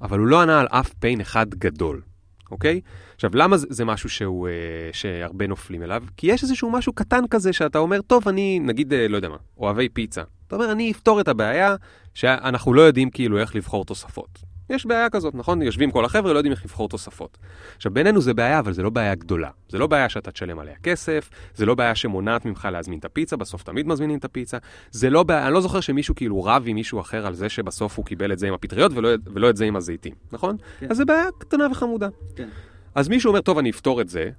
[0.03, 2.03] אבל הוא לא ענה על אף פיין אחד גדול.
[2.51, 2.81] אוקיי?
[3.15, 4.53] עכשיו, למה זה, משהו שהוא, אה,
[4.93, 6.03] שהרבה נופלים אליו?
[6.17, 9.37] כי יש איזשהו משהו קטן כזה שאתה אומר, טוב, אני, נגיד, אה, לא יודע מה,
[9.59, 10.23] אוהבי פיצה.
[10.47, 11.77] אתה אומר, אני אפתור את הבעיה
[12.15, 14.56] שאנחנו לא יודעים כאילו איך לבחור תוספות.
[14.71, 15.63] יש בעיה כזאת, נכון?
[15.63, 17.39] יושבים כל החבר'ה, לא יודעים איך לבחור תוספות.
[17.77, 19.51] עכשיו, בינינו זה בעיה, אבל זה לא בעיה גדולה.
[19.69, 23.37] זה לא בעיה שאתה תשלם עליה כסף, זה לא בעיה שמונעת ממך להזמין את הפיצה,
[23.37, 24.59] בסוף תמיד מזמינים את הפיצה.
[24.91, 27.97] זה לא בעיה, אני לא זוכר שמישהו כאילו רב עם מישהו אחר על זה שבסוף
[27.97, 30.57] הוא קיבל את זה עם הפטריות ולא, ולא את זה עם הזיתים, נכון?
[30.81, 30.87] כן.
[30.91, 32.09] אז זה בעיה קטנה וחמודה.
[32.37, 32.49] כן.
[32.95, 34.31] אז מישהו אומר, טוב, אני אפתור את זה,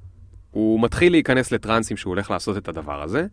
[0.52, 3.28] הוא מתחיל להיכנס לטרנסים שהוא הולך לעשות את הדבר הזה,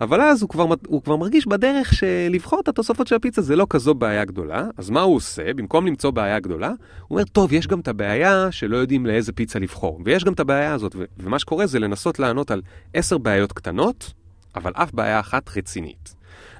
[0.00, 3.66] אבל אז הוא כבר, הוא כבר מרגיש בדרך שלבחור את התוספות של הפיצה זה לא
[3.70, 5.54] כזו בעיה גדולה, אז מה הוא עושה?
[5.54, 6.76] במקום למצוא בעיה גדולה, הוא
[7.10, 10.74] אומר, טוב, יש גם את הבעיה שלא יודעים לאיזה פיצה לבחור, ויש גם את הבעיה
[10.74, 12.62] הזאת, ו- ומה שקורה זה לנסות לענות על
[12.94, 14.12] עשר בעיות קטנות,
[14.56, 16.14] אבל אף בעיה אחת רצינית.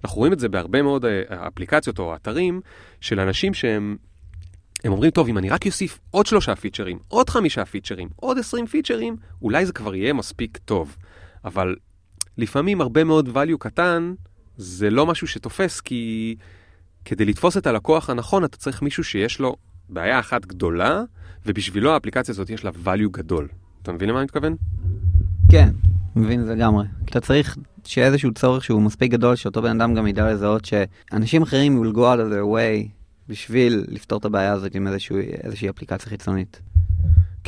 [0.04, 2.60] אנחנו רואים את זה בהרבה מאוד אה, אפליקציות או אתרים
[3.00, 3.96] של אנשים שהם
[4.84, 8.66] הם אומרים, טוב, אם אני רק אוסיף עוד שלושה פיצ'רים, עוד חמישה פיצ'רים, עוד עשרים
[8.66, 10.96] פיצ'רים, אולי זה כבר יהיה מספיק טוב.
[11.44, 11.76] אבל
[12.38, 14.14] לפעמים הרבה מאוד value קטן,
[14.56, 16.34] זה לא משהו שתופס, כי
[17.04, 19.56] כדי לתפוס את הלקוח הנכון, אתה צריך מישהו שיש לו
[19.88, 21.02] בעיה אחת גדולה,
[21.46, 23.48] ובשבילו האפליקציה הזאת יש לה value גדול.
[23.82, 24.56] אתה מבין למה אני מתכוון?
[25.50, 25.68] כן,
[26.16, 26.86] מבין זה לגמרי.
[27.04, 31.42] אתה צריך שיהיה איזשהו צורך שהוא מספיק גדול, שאותו בן אדם גם ידע לזהות שאנשים
[31.42, 32.88] אחרים will go out of their way
[33.28, 36.60] בשביל לפתור את הבעיה הזאת עם איזשהו, איזושהי אפליקציה חיצונית.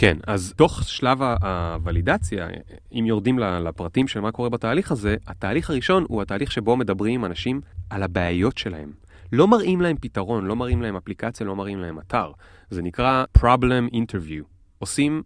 [0.01, 2.49] כן, אז תוך שלב הוולידציה,
[2.93, 7.25] אם יורדים לפרטים של מה קורה בתהליך הזה, התהליך הראשון הוא התהליך שבו מדברים עם
[7.25, 7.61] אנשים
[7.91, 8.93] על הבעיות שלהם.
[9.33, 12.33] לא מראים להם פתרון, לא מראים להם אפליקציה, לא מראים להם אתר.
[12.71, 14.45] זה נקרא problem interview.
[14.79, 15.23] עושים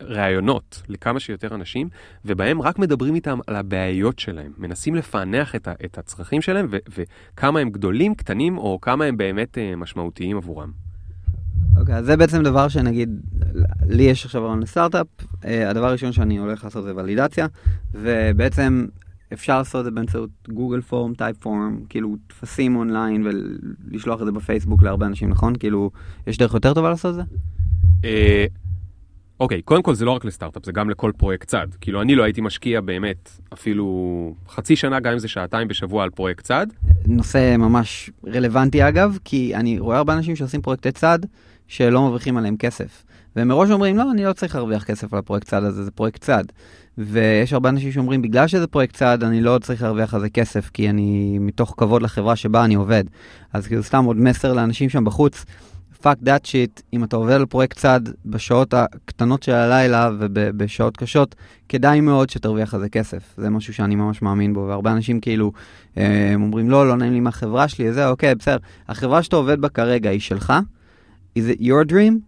[0.00, 1.88] ראיונות לכמה שיותר אנשים,
[2.24, 4.52] ובהם רק מדברים איתם על הבעיות שלהם.
[4.58, 9.58] מנסים לפענח את, את הצרכים שלהם ו- וכמה הם גדולים, קטנים, או כמה הם באמת
[9.58, 10.89] uh, משמעותיים עבורם.
[11.76, 13.20] אוקיי, okay, אז זה בעצם דבר שנגיד,
[13.88, 17.46] לי יש עכשיו רעיון לסטארט-אפ, uh, הדבר הראשון שאני הולך לעשות זה ולידציה,
[17.94, 18.86] ובעצם
[19.32, 24.82] אפשר לעשות את זה באמצעות Google Form, Typeform, כאילו טפסים אונליין ולשלוח את זה בפייסבוק
[24.82, 25.56] להרבה אנשים, נכון?
[25.56, 25.90] כאילו,
[26.26, 27.22] יש דרך יותר טובה לעשות את זה?
[28.02, 28.06] Uh,
[29.40, 31.66] אוקיי, קודם כל זה לא רק לסטארט-אפ, זה גם לכל פרויקט צד.
[31.80, 36.10] כאילו, אני לא הייתי משקיע באמת אפילו חצי שנה, גם אם זה שעתיים בשבוע על
[36.10, 36.66] פרויקט צד.
[37.06, 41.18] נושא ממש רלוונטי אגב, כי אני רואה הרבה אנשים שעושים פרויקטי צד
[41.70, 43.04] שלא מרוויחים עליהם כסף.
[43.36, 46.20] והם מראש אומרים, לא, אני לא צריך להרוויח כסף על הפרויקט צד הזה, זה פרויקט
[46.20, 46.44] צד.
[46.98, 50.70] ויש הרבה אנשים שאומרים, בגלל שזה פרויקט צד, אני לא צריך להרוויח על זה כסף,
[50.74, 53.04] כי אני מתוך כבוד לחברה שבה אני עובד.
[53.52, 55.44] אז כאילו סתם עוד מסר לאנשים שם בחוץ.
[56.02, 61.34] fuck that shit, אם אתה עובד על פרויקט צד בשעות הקטנות של הלילה ובשעות קשות,
[61.68, 63.34] כדאי מאוד שתרוויח על זה כסף.
[63.36, 65.52] זה משהו שאני ממש מאמין בו, והרבה אנשים כאילו
[65.98, 68.56] אה, הם אומרים, לא, לא נעים לי מהחברה שלי, זה אוקיי, בסדר.
[68.88, 70.52] החברה שאתה עובד בה כרגע היא שלך?
[71.34, 72.24] Is it your dream?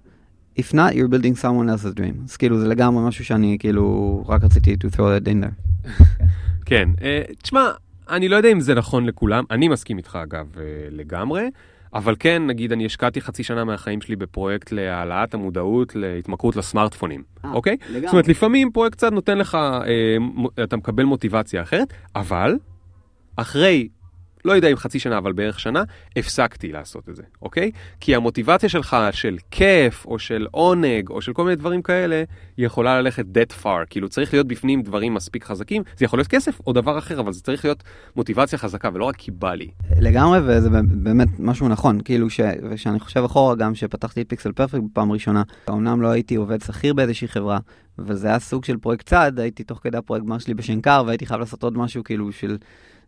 [0.56, 2.24] If not, you're building someone else's dream.
[2.24, 5.88] אז כאילו זה לגמרי משהו שאני כאילו רק רציתי to throw that in there.
[6.66, 7.70] כן, uh, תשמע,
[8.10, 10.58] אני לא יודע אם זה נכון לכולם, אני מסכים איתך אגב uh,
[10.90, 11.48] לגמרי.
[11.94, 17.46] אבל כן, נגיד, אני השקעתי חצי שנה מהחיים שלי בפרויקט להעלאת המודעות להתמכרות לסמארטפונים, 아,
[17.46, 17.76] אה, אוקיי?
[17.88, 18.00] לגמרי.
[18.00, 22.56] זאת אומרת, לפעמים פרויקט קצת נותן לך, אה, אתה מקבל מוטיבציה אחרת, אבל
[23.36, 23.88] אחרי
[24.44, 25.82] לא יודע אם חצי שנה, אבל בערך שנה,
[26.16, 27.70] הפסקתי לעשות את זה, אוקיי?
[28.00, 32.22] כי המוטיבציה שלך של כיף, או של עונג, או של כל מיני דברים כאלה,
[32.58, 33.86] יכולה ללכת that far.
[33.90, 35.82] כאילו, צריך להיות בפנים דברים מספיק חזקים.
[35.96, 37.82] זה יכול להיות כסף או דבר אחר, אבל זה צריך להיות
[38.16, 39.70] מוטיבציה חזקה, ולא רק כי בא לי.
[40.00, 42.00] לגמרי, וזה באמת משהו נכון.
[42.04, 42.40] כאילו, ש...
[42.70, 46.94] ושאני חושב אחורה גם, שפתחתי את פיקסל פרפקט בפעם ראשונה, אמנם לא הייתי עובד שכיר
[46.94, 47.58] באיזושהי חברה,
[47.98, 51.26] אבל זה היה סוג של פרויקט צעד, הייתי תוך כדי הפרויקט גמר שלי בשנקר, והייתי
[51.26, 52.56] חייב לעשות עוד משהו כאילו של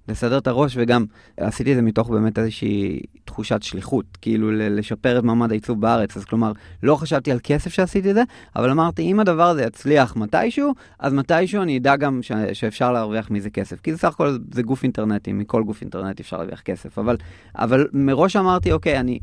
[0.09, 1.05] לסדר את הראש, וגם
[1.37, 6.17] עשיתי את זה מתוך באמת איזושהי תחושת שליחות, כאילו לשפר את מעמד העיצוב בארץ.
[6.17, 8.23] אז כלומר, לא חשבתי על כסף שעשיתי את זה,
[8.57, 13.31] אבל אמרתי, אם הדבר הזה יצליח מתישהו, אז מתישהו אני אדע גם ש- שאפשר להרוויח
[13.31, 13.81] מזה כסף.
[13.81, 16.99] כי זה סך הכל זה גוף אינטרנטי, מכל גוף אינטרנטי אפשר להרוויח כסף.
[16.99, 17.17] אבל,
[17.59, 19.19] אבל מראש אמרתי, אוקיי, אני,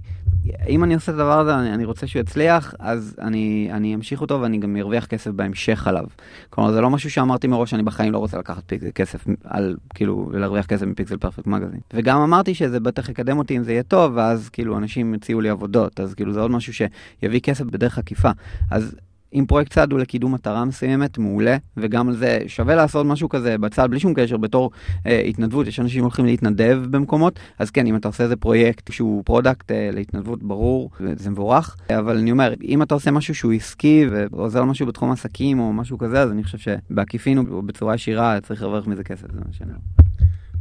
[0.68, 4.22] אם אני עושה את הדבר הזה, אני, אני רוצה שהוא יצליח, אז אני, אני אמשיך
[4.22, 6.06] אותו ואני גם ארוויח כסף בהמשך עליו.
[6.50, 10.66] כלומר, זה לא משהו שאמרתי מראש, אני בחיים לא רוצה לקחת כסף על, כאילו, להרוויח
[10.72, 11.80] כסף מ Pixel Perfect Magazine.
[11.94, 15.50] וגם אמרתי שזה בטח יקדם אותי אם זה יהיה טוב, ואז כאילו אנשים הציעו לי
[15.50, 18.32] עבודות, אז כאילו זה עוד משהו שיביא כסף בדרך עקיפה.
[18.72, 18.96] אז
[19.34, 23.58] אם פרויקט צד הוא לקידום מטרה מסוימת, מעולה, וגם על זה שווה לעשות משהו כזה
[23.58, 24.72] בצד, בלי שום קשר, בתור
[25.06, 29.24] אה, התנדבות, יש אנשים הולכים להתנדב במקומות, אז כן, אם אתה עושה איזה פרויקט שהוא
[29.26, 34.06] product אה, להתנדבות, ברור, זה מבורך, אבל אני אומר, אם אתה עושה משהו שהוא עסקי
[34.12, 38.62] ועוזר משהו בתחום עסקים או משהו כזה, אז אני חושב שבעקיפין או בצורה ישירה צריך
[38.62, 40.11] להרוויח מזה כסף, זה מה שאני אומר.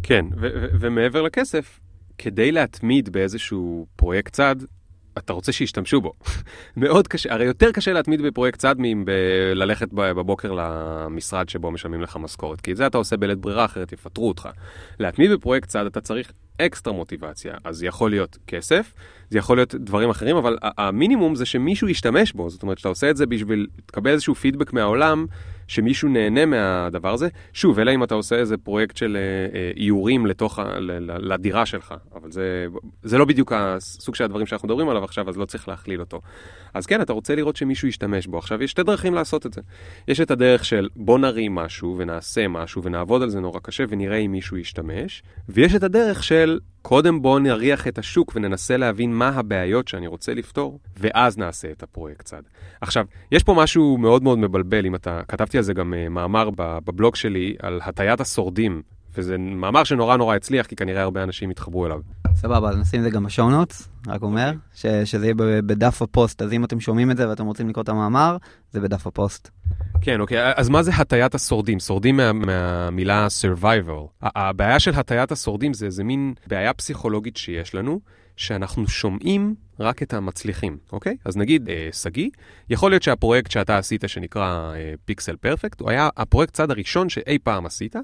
[0.03, 0.27] כן,
[0.81, 1.81] ומעבר לכסף,
[2.19, 4.57] כדי להתמיד באיזשהו פרויקט צד,
[5.19, 6.13] אתה רוצה שישתמשו בו.
[6.77, 12.61] מאוד קשה, הרי יותר קשה להתמיד בפרויקט צד מללכת בבוקר למשרד שבו משלמים לך משכורת,
[12.61, 14.49] כי את זה אתה עושה בלית ברירה, אחרת יפטרו אותך.
[14.99, 18.93] להתמיד בפרויקט צד אתה צריך אקסטרה מוטיבציה, אז זה יכול להיות כסף,
[19.31, 23.11] זה יכול להיות דברים אחרים, אבל המינימום זה שמישהו ישתמש בו, זאת אומרת שאתה עושה
[23.11, 25.27] את זה בשביל לקבל איזשהו פידבק מהעולם,
[25.71, 27.29] שמישהו נהנה מהדבר הזה.
[27.53, 30.65] שוב, אלא אם אתה עושה איזה פרויקט של אה, אה, איורים לתוך, ה,
[31.01, 32.67] לדירה שלך, אבל זה,
[33.03, 36.21] זה לא בדיוק הסוג של הדברים שאנחנו מדברים עליו עכשיו, אז לא צריך להכליל אותו.
[36.75, 38.39] אז כן, אתה רוצה לראות שמישהו ישתמש בו.
[38.39, 39.61] עכשיו, יש שתי דרכים לעשות את זה.
[40.09, 44.17] יש את הדרך של בוא נרים משהו ונעשה משהו ונעבוד על זה נורא קשה ונראה
[44.17, 49.29] אם מישהו ישתמש, ויש את הדרך של קודם בוא נריח את השוק וננסה להבין מה
[49.29, 52.43] הבעיות שאני רוצה לפתור, ואז נעשה את הפרויקט צד.
[52.81, 56.51] עכשיו, יש פה משהו מאוד מאוד מבלבל, אם אתה, כתבתי על זה גם uh, מאמר
[56.57, 58.83] בבלוג שלי, על הטיית השורדים,
[59.15, 62.01] וזה מאמר שנורא נורא הצליח, כי כנראה הרבה אנשים התחברו אליו.
[62.41, 66.03] סבבה, אז נשים את זה גם ב show notes, רק אומר, ש, שזה יהיה בדף
[66.03, 68.37] הפוסט, אז אם אתם שומעים את זה ואתם רוצים לקרוא את המאמר,
[68.71, 69.51] זה בדף הפוסט.
[70.01, 71.81] כן, אוקיי, אז מה זה הטיית השורדים?
[71.81, 74.09] שורדים מה, מהמילה survival.
[74.23, 78.01] הבעיה של הטיית השורדים זה איזה מין בעיה פסיכולוגית שיש לנו,
[78.37, 81.17] שאנחנו שומעים רק את המצליחים, אוקיי?
[81.25, 82.31] אז נגיד, אה, שגיא, אה,
[82.71, 84.73] יכול להיות שהפרויקט שאתה עשית, שנקרא
[85.05, 87.97] פיקסל uh, פרפקט, הוא היה הפרויקט צד הראשון שאי פעם עשית,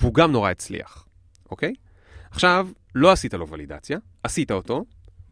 [0.00, 1.06] והוא גם נורא הצליח,
[1.50, 1.74] אוקיי?
[2.30, 4.84] עכשיו, לא עשית לו ולידציה, עשית אותו,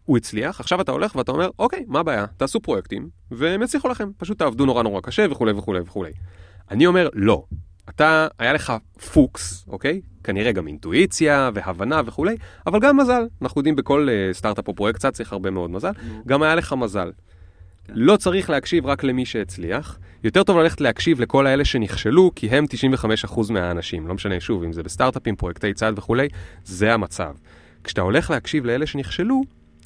[0.05, 2.27] הוא הצליח, עכשיו אתה הולך ואתה אומר, אוקיי, מה הבעיה?
[2.37, 6.13] תעשו פרויקטים, והם יצליחו לכם, פשוט תעבדו נורא נורא קשה וכולי וכולי וכולי.
[6.71, 7.45] אני אומר, לא.
[7.89, 8.73] אתה, היה לך
[9.13, 10.01] פוקס, אוקיי?
[10.25, 13.23] כנראה גם אינטואיציה והבנה וכולי, אבל גם מזל.
[13.43, 15.93] אנחנו יודעים בכל uh, סטארט-אפ או פרויקט קצת צריך הרבה מאוד מזל.
[16.27, 17.11] גם היה לך מזל.
[17.85, 17.93] כן.
[17.97, 22.65] לא צריך להקשיב רק למי שהצליח, יותר טוב ללכת להקשיב לכל האלה שנכשלו, כי הם
[23.25, 24.07] 95% מהאנשים.
[24.07, 26.29] לא משנה, שוב, אם זה בסטארט-אפים, פרויקטי צעד וכולי,
[26.65, 27.35] זה המצב.
[27.85, 29.43] כשאתה הולך להקשיב לאלה שנכשלו,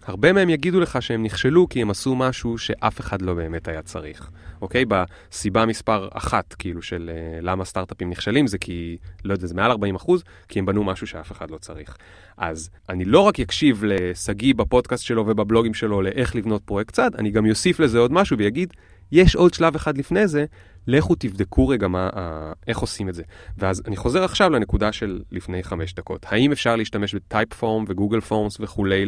[0.09, 3.83] הרבה מהם יגידו לך שהם נכשלו כי הם עשו משהו שאף אחד לא באמת היה
[3.83, 4.31] צריך.
[4.63, 4.85] אוקיי?
[4.85, 9.71] בסיבה מספר אחת, כאילו, של uh, למה סטארט-אפים נכשלים, זה כי, לא יודע, זה מעל
[9.71, 11.97] 40 אחוז, כי הם בנו משהו שאף אחד לא צריך.
[12.37, 17.31] אז אני לא רק אקשיב לשגיא בפודקאסט שלו ובבלוגים שלו לאיך לבנות פרויקט צד, אני
[17.31, 18.73] גם אוסיף לזה עוד משהו ויגיד,
[19.13, 20.45] יש עוד שלב אחד לפני זה,
[20.87, 23.23] לכו תבדקו רגע מה, אה, איך עושים את זה.
[23.59, 26.27] ואז אני חוזר עכשיו לנקודה של לפני חמש דקות.
[26.29, 29.05] האם אפשר להשתמש ב Typeform ו Google Forms וכולי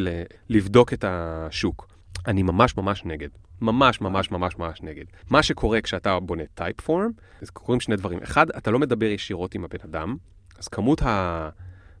[0.49, 1.87] לבדוק את השוק?
[2.27, 3.29] אני ממש ממש נגד.
[3.61, 5.05] ממש ממש ממש ממש נגד.
[5.29, 7.09] מה שקורה כשאתה בונה Typeform,
[7.41, 8.19] אז קורים שני דברים.
[8.23, 10.15] אחד, אתה לא מדבר ישירות עם הבן אדם,
[10.59, 11.49] אז כמות ה...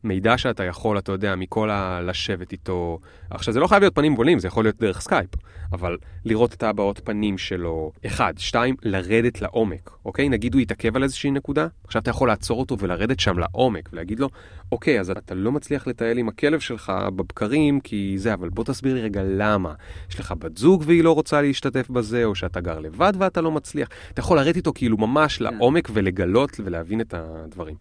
[0.03, 2.01] מידע שאתה יכול, אתה יודע, מכל ה...
[2.01, 2.99] לשבת איתו.
[3.29, 5.29] עכשיו, זה לא חייב להיות פנים מול פנים, זה יכול להיות דרך סקייפ,
[5.73, 8.33] אבל לראות את הבעות פנים שלו, אחד.
[8.37, 10.29] שתיים, לרדת לעומק, אוקיי?
[10.29, 14.19] נגיד הוא יתעכב על איזושהי נקודה, עכשיו אתה יכול לעצור אותו ולרדת שם לעומק, ולהגיד
[14.19, 14.29] לו,
[14.71, 18.93] אוקיי, אז אתה לא מצליח לטייל עם הכלב שלך בבקרים, כי זה, אבל בוא תסביר
[18.93, 19.73] לי רגע למה.
[20.09, 23.51] יש לך בת זוג והיא לא רוצה להשתתף בזה, או שאתה גר לבד ואתה לא
[23.51, 23.89] מצליח.
[24.13, 25.43] אתה יכול לרדת איתו כאילו ממש כן.
[25.43, 27.75] לעומק ולגלות ולהבין את הדברים.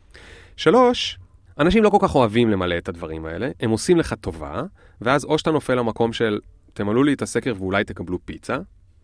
[0.56, 1.18] שלוש,
[1.60, 4.62] אנשים לא כל כך אוהבים למלא את הדברים האלה, הם עושים לך טובה,
[5.00, 6.38] ואז או שאתה נופל למקום של
[6.72, 8.58] תמלאו לי את הסקר ואולי תקבלו פיצה,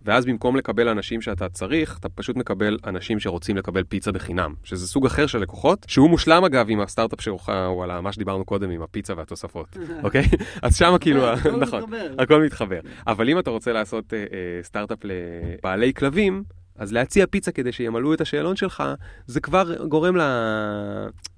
[0.04, 4.88] ואז במקום לקבל אנשים שאתה צריך, אתה פשוט מקבל אנשים שרוצים לקבל פיצה בחינם, שזה
[4.88, 8.70] סוג אחר של לקוחות, שהוא מושלם אגב עם הסטארט-אפ שלך, הוא על מה שדיברנו קודם
[8.70, 10.24] עם הפיצה והתוספות, אוקיי?
[10.62, 11.22] אז שם כאילו,
[11.60, 11.82] נכון,
[12.18, 12.80] הכל מתחבר.
[13.06, 16.42] אבל אם אתה רוצה לעשות אה, אה, סטארט-אפ לבעלי כלבים,
[16.78, 18.82] אז להציע פיצה כדי שימלאו את השאלון שלך,
[19.26, 20.20] זה כבר גורם ל...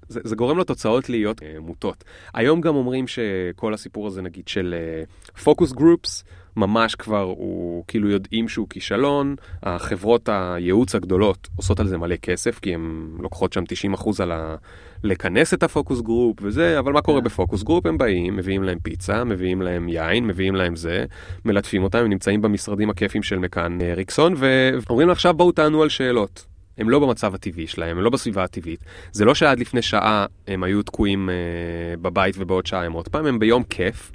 [0.09, 2.03] זה, זה גורם לתוצאות להיות uh, מוטות.
[2.33, 4.75] היום גם אומרים שכל הסיפור הזה, נגיד, של
[5.43, 6.23] focus uh, groups,
[6.55, 12.59] ממש כבר הוא כאילו יודעים שהוא כישלון, החברות הייעוץ הגדולות עושות על זה מלא כסף,
[12.59, 13.63] כי הן לוקחות שם
[13.95, 14.55] 90% על ה...
[15.03, 17.25] לכנס את ה focus group וזה, אבל מה קורה כן.
[17.25, 17.85] ב focus group?
[17.85, 21.05] הם באים, מביאים להם פיצה, מביאים להם יין, מביאים להם זה,
[21.45, 25.89] מלטפים אותם, הם נמצאים במשרדים הכיפים של McCann Erickson, ואומרים לה עכשיו בואו תענו על
[25.89, 26.48] שאלות.
[26.79, 28.79] הם לא במצב הטבעי שלהם, הם לא בסביבה הטבעית.
[29.11, 31.35] זה לא שעד לפני שעה הם היו תקועים אה,
[32.01, 34.11] בבית ובעוד שעה הם עוד פעם, הם ביום כיף.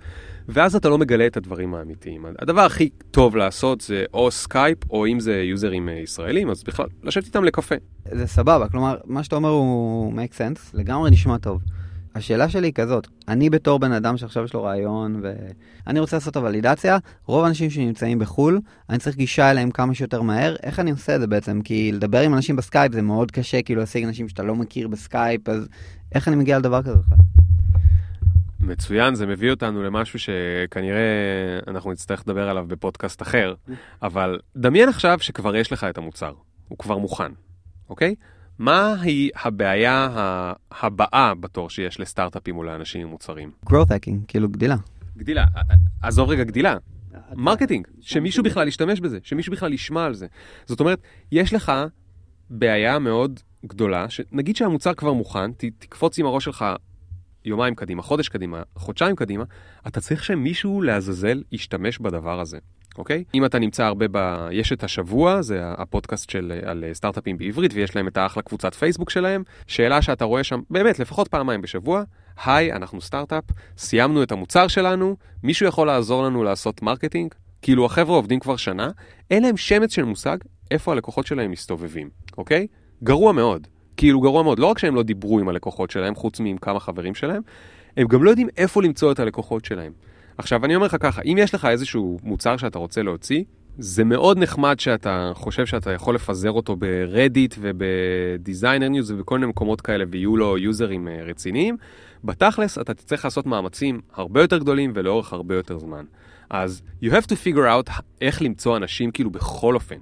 [0.48, 2.24] ואז אתה לא מגלה את הדברים האמיתיים.
[2.38, 6.86] הדבר הכי טוב לעשות זה או סקייפ, או אם זה יוזרים אה, ישראלים, אז בכלל,
[7.02, 7.74] לשבת איתם לקפה.
[8.12, 11.60] זה סבבה, כלומר, מה שאתה אומר הוא make sense, לגמרי נשמע טוב.
[12.14, 15.22] השאלה שלי היא כזאת, אני בתור בן אדם שעכשיו יש לו רעיון
[15.86, 20.56] ואני רוצה לעשות הוולידציה, רוב האנשים שנמצאים בחו"ל, אני צריך גישה אליהם כמה שיותר מהר,
[20.62, 21.60] איך אני עושה את זה בעצם?
[21.64, 25.48] כי לדבר עם אנשים בסקייפ זה מאוד קשה, כאילו להשיג אנשים שאתה לא מכיר בסקייפ,
[25.48, 25.68] אז
[26.14, 27.18] איך אני מגיע לדבר כזה בכלל?
[28.60, 31.00] מצוין, זה מביא אותנו למשהו שכנראה
[31.68, 33.54] אנחנו נצטרך לדבר עליו בפודקאסט אחר,
[34.02, 36.32] אבל דמיין עכשיו שכבר יש לך את המוצר,
[36.68, 37.32] הוא כבר מוכן,
[37.88, 38.14] אוקיי?
[38.58, 40.08] מהי הבעיה
[40.70, 43.50] הבאה בתור שיש לסטארט-אפים או לאנשים עם מוצרים?
[43.66, 44.76] growth hacking, כאילו גדילה.
[45.16, 45.44] גדילה,
[46.02, 46.76] עזוב רגע גדילה.
[47.34, 50.26] marketing, שמישהו בכלל ישתמש בזה, שמישהו בכלל ישמע על זה.
[50.66, 51.72] זאת אומרת, יש לך
[52.50, 56.64] בעיה מאוד גדולה, שנגיד שהמוצר כבר מוכן, תקפוץ עם הראש שלך
[57.44, 59.44] יומיים קדימה, חודש קדימה, חודשיים קדימה,
[59.86, 62.58] אתה צריך שמישהו לעזאזל ישתמש בדבר הזה.
[62.98, 63.24] אוקיי?
[63.34, 64.48] אם אתה נמצא הרבה ב...
[64.52, 69.10] יש את השבוע, זה הפודקאסט של, על סטארט-אפים בעברית, ויש להם את האחלה קבוצת פייסבוק
[69.10, 69.42] שלהם.
[69.66, 72.02] שאלה שאתה רואה שם, באמת, לפחות פעמיים בשבוע,
[72.44, 73.44] היי, אנחנו סטארט-אפ,
[73.78, 77.34] סיימנו את המוצר שלנו, מישהו יכול לעזור לנו לעשות marketing?
[77.62, 78.90] כאילו, החבר'ה עובדים כבר שנה,
[79.30, 80.36] אין להם שמץ של מושג
[80.70, 82.66] איפה הלקוחות שלהם מסתובבים, אוקיי?
[83.02, 83.66] גרוע מאוד.
[83.96, 84.58] כאילו, גרוע מאוד.
[84.58, 87.42] לא רק שהם לא דיברו עם הלקוחות שלהם, חוץ מעם כמה חברים שלהם,
[87.96, 89.92] הם גם לא יודעים איפה למצוא את הלקוחות שלהם.
[90.38, 93.44] עכשיו, אני אומר לך ככה, אם יש לך איזשהו מוצר שאתה רוצה להוציא,
[93.78, 99.38] זה מאוד נחמד שאתה חושב שאתה יכול לפזר אותו ב Reddit וב Designer News ובכל
[99.38, 101.76] מיני מקומות כאלה ויהיו לו יוזרים אה, רציניים.
[102.24, 106.04] בתכלס, אתה תצטרך לעשות מאמצים הרבה יותר גדולים ולאורך הרבה יותר זמן.
[106.50, 109.98] אז you have to figure out איך למצוא אנשים כאילו בכל אופן.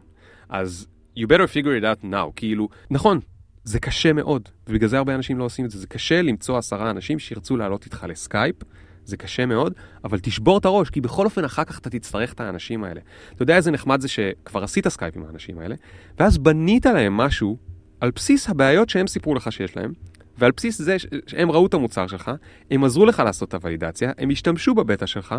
[0.49, 0.87] אז
[1.19, 3.21] you better figure it out now, כאילו, נכון,
[3.65, 5.79] זה קשה מאוד, ובגלל זה הרבה אנשים לא עושים את זה.
[5.79, 8.57] זה קשה למצוא עשרה אנשים שירצו לעלות איתך לסקייפ,
[9.05, 9.73] זה קשה מאוד,
[10.05, 13.01] אבל תשבור את הראש, כי בכל אופן אחר כך אתה תצטרך את האנשים האלה.
[13.35, 15.75] אתה יודע איזה נחמד זה שכבר עשית סקייפ עם האנשים האלה,
[16.19, 17.57] ואז בנית להם משהו
[18.01, 19.93] על בסיס הבעיות שהם סיפרו לך שיש להם,
[20.39, 22.31] ועל בסיס זה שהם ראו את המוצר שלך,
[22.71, 25.35] הם עזרו לך לעשות את הוולידציה, הם השתמשו בבטא שלך,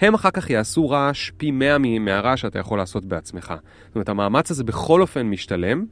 [0.00, 3.54] הם אחר כך יעשו רעש פי 100 מהרעש שאתה יכול לעשות בעצמך.
[3.86, 5.84] זאת אומרת, המאמץ הזה בכל אופן משתלם,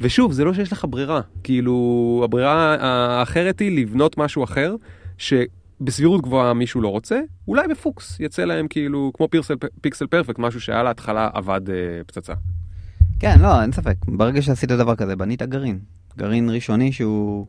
[0.00, 1.20] ושוב, זה לא שיש לך ברירה.
[1.44, 4.74] כאילו, הברירה האחרת היא לבנות משהו אחר,
[5.80, 10.60] שבסבירות גבוהה מישהו לא רוצה, אולי בפוקס יצא להם כאילו, כמו פיקסל, פיקסל פרפקט, משהו
[10.60, 11.74] שעל ההתחלה עבד אה,
[12.06, 12.34] פצצה.
[13.18, 13.96] כן, לא, אין ספק.
[14.06, 15.78] ברגע שעשית דבר כזה, בנית גרעין.
[16.16, 17.46] גרעין ראשוני שהוא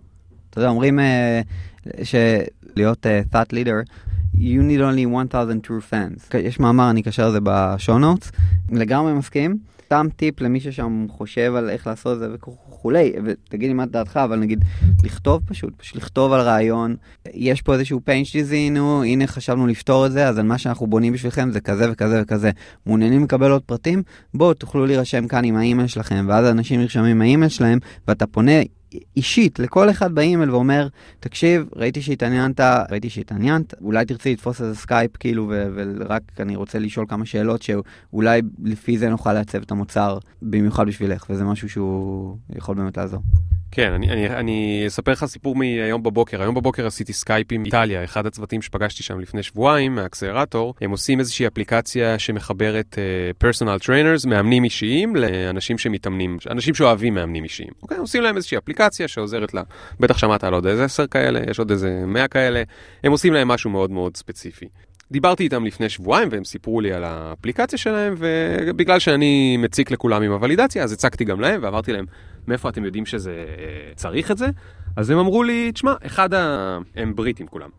[0.55, 3.91] אתה יודע, אומרים uh, שלהיות uh, thought leader,
[4.35, 6.37] you need only 1,000 true fans.
[6.37, 8.31] יש מאמר, אני אקשר לזה בשואו נוטס,
[8.71, 9.57] לגמרי מסכים.
[9.85, 12.37] סתם טיפ למי ששם חושב על איך לעשות את זה
[12.85, 14.65] וכולי, ותגיד לי מה דעתך, אבל נגיד,
[15.03, 16.95] לכתוב פשוט, פשוט לכתוב על רעיון,
[17.33, 21.13] יש פה איזשהו פיינט שזיהינו, הנה חשבנו לפתור את זה, אז על מה שאנחנו בונים
[21.13, 22.51] בשבילכם זה כזה וכזה וכזה.
[22.85, 24.03] מעוניינים לקבל עוד פרטים?
[24.33, 28.61] בואו תוכלו להירשם כאן עם האימייל שלכם, ואז אנשים נרשמים עם האימייל שלהם, ואתה פונה
[29.17, 30.87] אישית לכל אחד באימייל ואומר,
[31.19, 32.59] תקשיב, ראיתי שהתעניינת,
[32.91, 38.41] ראיתי שהתעניינת, אולי תרצי לתפוס איזה סקייפ כאילו, ורק אני רוצה לשאול כמה שאלות שאולי
[38.63, 43.21] לפי זה נוכל לעצב את המוצר במיוחד בשבילך, וזה משהו שהוא יכול באמת לעזור.
[43.75, 46.41] כן, אני, אני, אני אספר לך סיפור מהיום בבוקר.
[46.41, 50.73] היום בבוקר עשיתי סקייפ עם איטליה, אחד הצוותים שפגשתי שם לפני שבועיים מהאקסלרטור.
[50.81, 52.97] הם עושים איזושהי אפליקציה שמחברת
[53.41, 57.69] אה, trainers, מאמנים אישיים, לאנשים שמתאמנים, אנשים שאוהבים מאמנים אישיים.
[57.83, 59.61] אוקיי, עושים להם איזושהי אפליקציה שעוזרת לה,
[59.99, 62.63] בטח שמעת על עוד איזה עשר כאלה, יש עוד איזה מאה כאלה,
[63.03, 64.65] הם עושים להם משהו מאוד מאוד ספציפי.
[65.11, 70.31] דיברתי איתם לפני שבועיים והם סיפרו לי על האפליקציה שלהם ובגלל שאני מציק לכולם עם
[70.31, 72.05] הוולידציה אז הצגתי גם להם ואמרתי להם
[72.47, 73.45] מאיפה אתם יודעים שזה
[73.95, 74.47] צריך את זה?
[74.95, 76.77] אז הם אמרו לי, תשמע, אחד ה...
[76.95, 77.69] הם בריטים כולם.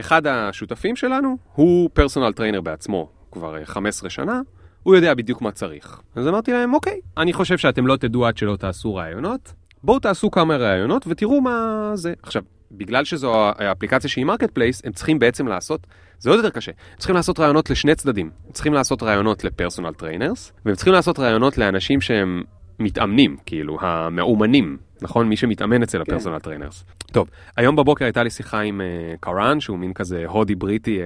[0.00, 4.40] אחד השותפים שלנו הוא personal trainer בעצמו כבר 15 שנה,
[4.82, 6.00] הוא יודע בדיוק מה צריך.
[6.14, 9.52] אז אמרתי להם, אוקיי, אני חושב שאתם לא תדעו עד שלא תעשו ראיונות,
[9.84, 12.12] בואו תעשו כמה ראיונות ותראו מה זה.
[12.22, 12.42] עכשיו,
[12.72, 15.86] בגלל שזו האפליקציה שהיא marketplace, הם צריכים בעצם לעשות,
[16.18, 18.30] זה עוד יותר קשה, הם צריכים לעשות ראיונות לשני צדדים.
[18.46, 22.42] הם צריכים לעשות ראיונות ל personal trainers, והם צריכים לעשות ראיונות לאנשים שהם
[22.78, 25.28] מתאמנים, כאילו, המאומנים, נכון?
[25.28, 26.12] מי שמתאמן אצל כן.
[26.12, 26.84] ה personal trainers.
[27.12, 31.02] טוב, היום בבוקר הייתה לי שיחה עם אה, קראן, שהוא מין כזה הודי בריטי אה,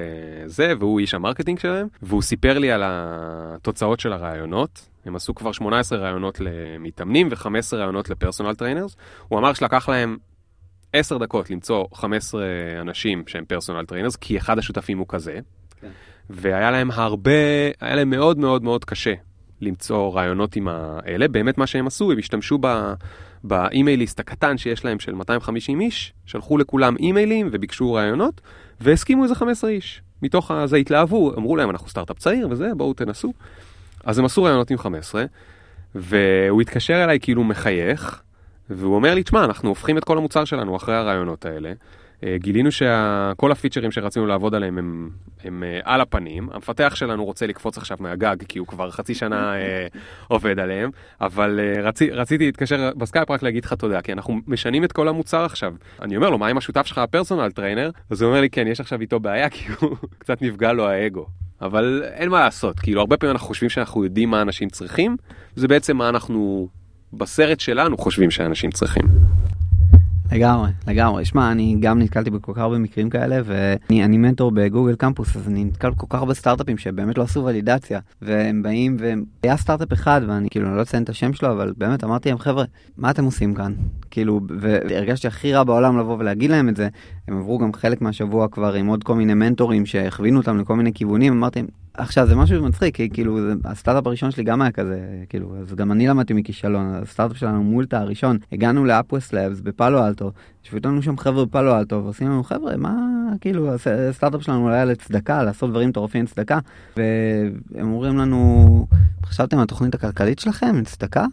[0.49, 4.88] זה, והוא איש ה marketing שלהם, והוא סיפר לי על התוצאות של הראיונות.
[5.07, 8.96] הם עשו כבר 18 ראיונות למתאמנים ו-15 ראיונות ל personal trainers.
[9.29, 10.16] הוא אמר שלקח להם
[10.92, 12.45] 10 דקות למצוא 15
[12.81, 15.38] אנשים שהם personal trainers, כי אחד השותפים הוא כזה.
[15.81, 15.88] כן.
[16.31, 17.31] והיה להם הרבה,
[17.81, 19.14] היה להם מאוד מאוד מאוד קשה
[19.61, 21.29] למצוא ראיונות עם האלה.
[21.29, 22.92] באמת מה שהם עשו, הם השתמשו ב...
[23.44, 28.40] ב email list הקטן שיש להם של 250 איש, שלחו לכולם אימיילים וביקשו ראיונות,
[28.81, 30.03] והסכימו איזה 15 איש.
[30.23, 33.33] מתוך זה התלהבו, אמרו להם אנחנו סטארט-אפ צעיר וזה, בואו תנסו.
[34.07, 35.25] אז הם עשו ראיונות עם 15,
[35.95, 38.23] והוא התקשר אליי כאילו מחייך,
[38.71, 41.73] והוא אומר לי, תשמע, אנחנו הופכים את כל המוצר שלנו אחרי הראיונות האלה.
[42.25, 45.11] אה, גילינו שכל הפיצ'רים שרצינו לעבוד עליהם הם,
[45.45, 46.49] הם אה, על הפנים.
[46.53, 49.87] המפתח שלנו רוצה לקפוץ עכשיו מהגג כי הוא כבר חצי שנה אה,
[50.29, 50.90] עובד עליהם,
[51.21, 55.45] אבל רצ, רציתי להתקשר בסקייפ רק להגיד לך תודה, כי אנחנו משנים את כל המוצר
[55.45, 55.75] עכשיו.
[56.03, 57.90] אני אומר לו, מה עם השותף שלך ה personal trainer?
[58.11, 61.27] אז הוא אומר לי, כן, יש עכשיו איתו בעיה כי הוא קצת נפגע לו האגו.
[61.62, 65.16] אבל אין מה לעשות, כאילו הרבה פעמים אנחנו חושבים שאנחנו יודעים מה אנשים צריכים,
[65.57, 66.69] וזה בעצם מה אנחנו
[67.12, 69.36] בסרט שלנו חושבים שאנשים צריכים.
[70.33, 71.25] לגמרי, לגמרי.
[71.25, 75.49] שמע, אני גם נתקלתי בכל כך הרבה מקרים כאלה, ואני מנטור ב Google Campus, אז
[75.49, 80.21] אני נתקל בכל כך הרבה סטארט-אפים שבאמת לא עשו ולידציה, והם באים, והיה סטארט-אפ אחד,
[80.29, 82.65] ואני כאילו לא אציין את השם שלו, אבל באמת אמרתי להם, חבר'ה,
[82.99, 83.73] מה אתם עושים כאן?
[84.11, 86.89] כאילו, והרגשתי הכי רע בעולם לבוא ולהגיד להם את זה,
[87.29, 90.93] הם עברו גם חלק מהשבוע כבר עם עוד כל מיני מנטורים שהכווינו אותם לכל מיני
[90.93, 91.62] כיוונים, אמרתי
[91.96, 95.92] עכשיו, זה משהו מצחיק, כי כאילו, הסטארט-אפ הראשון שלי גם היה כזה, כאילו, אז גם
[95.92, 100.32] אני למדתי מכישלון, הסטארט-אפ שלנו מולטה הראשון, הגענו לאפווסט לאבס בפאלו אלטו,
[100.64, 102.94] ישבו איתנו שם חבר'ה בפאלו אלטו, ועושים לנו, חבר'ה, מה,
[103.40, 106.59] כאילו, הס- הסטארט-אפ שלנו היה לצדקה, לעשות דברים מטורפים לצדקה,
[106.96, 108.86] והם אומרים לנו,
[109.26, 111.26] חשבתם על התוכנית הכלכלית שלכם, לצדקה?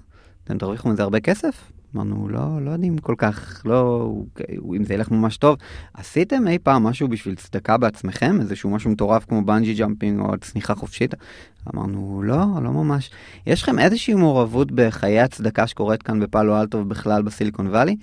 [0.44, 1.72] אתם תרוויחו מזה הרבה כסף?
[1.96, 4.12] אמרנו, לא, לא יודעים כל כך, לא,
[4.76, 5.58] אם זה ילך ממש טוב.
[5.94, 8.42] עשיתם אי פעם משהו בשביל צדקה בעצמכם?
[8.42, 11.14] איזשהו משהו מטורף כמו bungee jumping או צניחה חופשית?
[11.76, 13.12] אמרנו, לא, לא ממש.
[13.48, 17.96] יש לכם איזושהי מעורבות בחיי הצדקה שקורית כאן בפאלו אלטו ובכלל בסיליקון וואלי?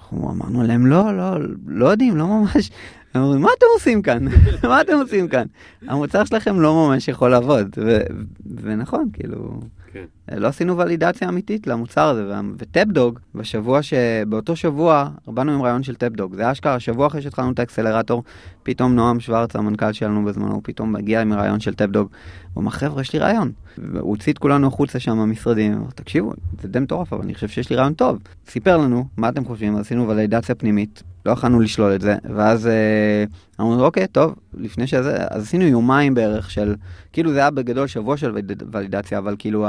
[0.00, 1.36] אנחנו אמרנו להם, לא, לא,
[1.66, 2.70] לא יודעים, לא ממש.
[3.14, 4.24] הם אומרים, מה אתם עושים כאן?
[4.68, 5.46] מה אתם עושים כאן?
[5.86, 7.78] המוצר שלכם לא ממש יכול לעבוד.
[8.62, 9.60] ונכון, כאילו...
[9.92, 10.04] כן.
[10.36, 13.94] לא עשינו ולידציה אמיתית למוצר הזה, וטאפדוג, בשבוע ש...
[14.28, 16.34] באותו שבוע, באנו עם רעיון של טאפדוג.
[16.34, 18.22] זה אשכרה, שבוע אחרי שהתחלנו את האקסלרטור,
[18.62, 22.08] פתאום נועם שוורץ, המנכ"ל שלנו בזמנו, הוא פתאום מגיע עם רעיון של טאפדוג.
[22.54, 23.52] הוא אמר, חבר'ה, יש לי רעיון.
[23.76, 27.70] הוא הוציא את כולנו החוצה שם מהמשרדים, תקשיבו, זה די מטורף, אבל אני חושב שיש
[27.70, 28.18] לי רעיון טוב.
[28.48, 29.76] סיפר לנו, מה אתם חושבים?
[29.76, 33.24] עשינו ולידציה פנימית, לא יכולנו לשלול את זה, ואז אה,
[33.60, 36.74] אמרנו, אוקיי, טוב, לפני שזה, אז עשינו יומיים בערך של,
[37.12, 39.66] כאילו זה היה בגדול שבוע של וליד- ולידציה, אבל כאילו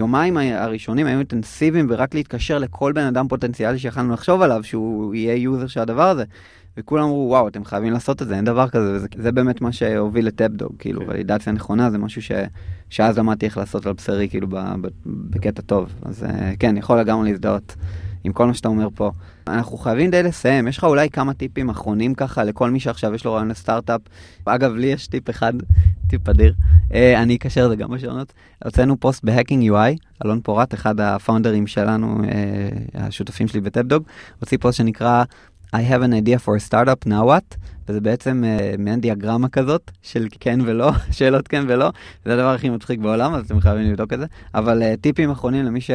[0.00, 5.34] היומיים הראשונים היו אינטנסיביים ורק להתקשר לכל בן אדם פוטנציאלי שיכולנו לחשוב עליו שהוא יהיה
[5.36, 6.24] user של הדבר הזה.
[6.76, 9.72] וכולם אמרו, וואו, אתם חייבים לעשות את זה, אין דבר כזה, וזה זה באמת מה
[9.72, 11.06] שהוביל ל Tapdog, כאילו, כן.
[11.08, 12.32] ולידציה נכונה, זה משהו ש,
[12.90, 15.94] שאז למדתי איך לעשות על בשרי, כאילו, ב, ב, בקטע טוב.
[16.02, 17.76] אז אה, כן, יכול לגמרי להזדהות
[18.24, 19.10] עם כל מה שאתה אומר פה.
[19.46, 23.24] אנחנו חייבים די לסיים, יש לך אולי כמה טיפים אחרונים ככה לכל מי שעכשיו יש
[23.24, 24.00] לו רעיון לסטארט-אפ.
[24.44, 25.52] אגב, לי יש טיפ אחד,
[26.08, 26.54] טיפ אדיר,
[26.94, 28.32] אה, אני אקשר את זה גם ב show notes.
[28.64, 34.02] הוצאנו פוסט ב Hacking UI, אלון פורט, אחד הפאונדרים שלנו, אה, השותפים שלי ב Tapdog,
[34.40, 35.24] הוציא פוסט שנקרא
[35.72, 37.56] I have an idea for a startup, now what?
[37.88, 41.90] וזה בעצם אה, מעין דיאגרמה כזאת של כן ולא, שאלות כן ולא.
[42.24, 44.26] זה הדבר הכי מצחיק בעולם, אז אתם חייבים לבדוק את זה.
[44.54, 45.90] אבל אה, טיפים אחרונים למי ש...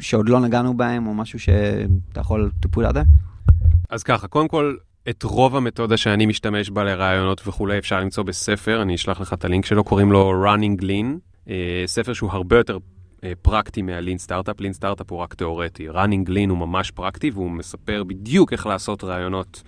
[0.00, 2.98] שעוד לא נגענו בהם, או משהו שאתה יכול to put out?
[3.90, 4.76] אז ככה, קודם כל,
[5.08, 9.44] את רוב המתודה שאני משתמש בה לרעיונות וכולי אפשר למצוא בספר, אני אשלח לך את
[9.44, 11.06] הלינק שלו, קוראים לו Running Lean,
[11.48, 12.78] אה, ספר שהוא הרבה יותר
[13.42, 18.04] פרקטי מהלין סטארט-אפ, לין סטארט-אפ הוא רק תיאורטי, Running Lean הוא ממש פרקטי והוא מספר
[18.04, 19.62] בדיוק איך לעשות רעיונות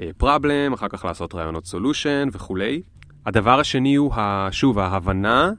[0.00, 2.82] אה, problem, אחר כך לעשות רעיונות solution וכולי.
[3.26, 4.12] הדבר השני הוא,
[4.50, 5.52] שוב, ההבנה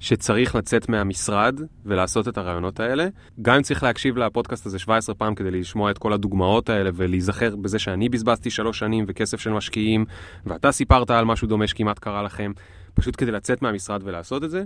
[0.00, 3.08] שצריך לצאת מהמשרד ולעשות את הרעיונות האלה.
[3.42, 7.56] גם אם צריך להקשיב לפודקאסט הזה 17 פעם כדי לשמוע את כל הדוגמאות האלה ולהיזכר
[7.56, 10.04] בזה שאני בזבזתי שלוש שנים וכסף של משקיעים,
[10.46, 12.52] ואתה סיפרת על משהו דומה שכמעט קרה לכם,
[12.94, 14.64] פשוט כדי לצאת מהמשרד ולעשות את זה.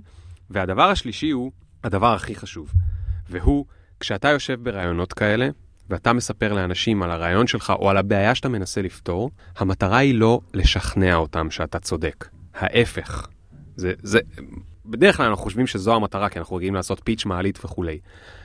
[0.50, 1.52] והדבר השלישי הוא
[1.84, 2.72] הדבר הכי חשוב,
[3.28, 3.64] והוא,
[4.00, 5.48] כשאתה יושב ברעיונות כאלה,
[5.90, 10.40] ואתה מספר לאנשים על הרעיון שלך או על הבעיה שאתה מנסה לפתור, המטרה היא לא
[10.54, 12.28] לשכנע אותם שאתה צודק.
[12.54, 13.28] ההפך.
[13.76, 14.18] זה, זה,
[14.86, 17.98] בדרך כלל אנחנו חושבים שזו המטרה, כי אנחנו רגילים לעשות פיץ' מעלית וכולי.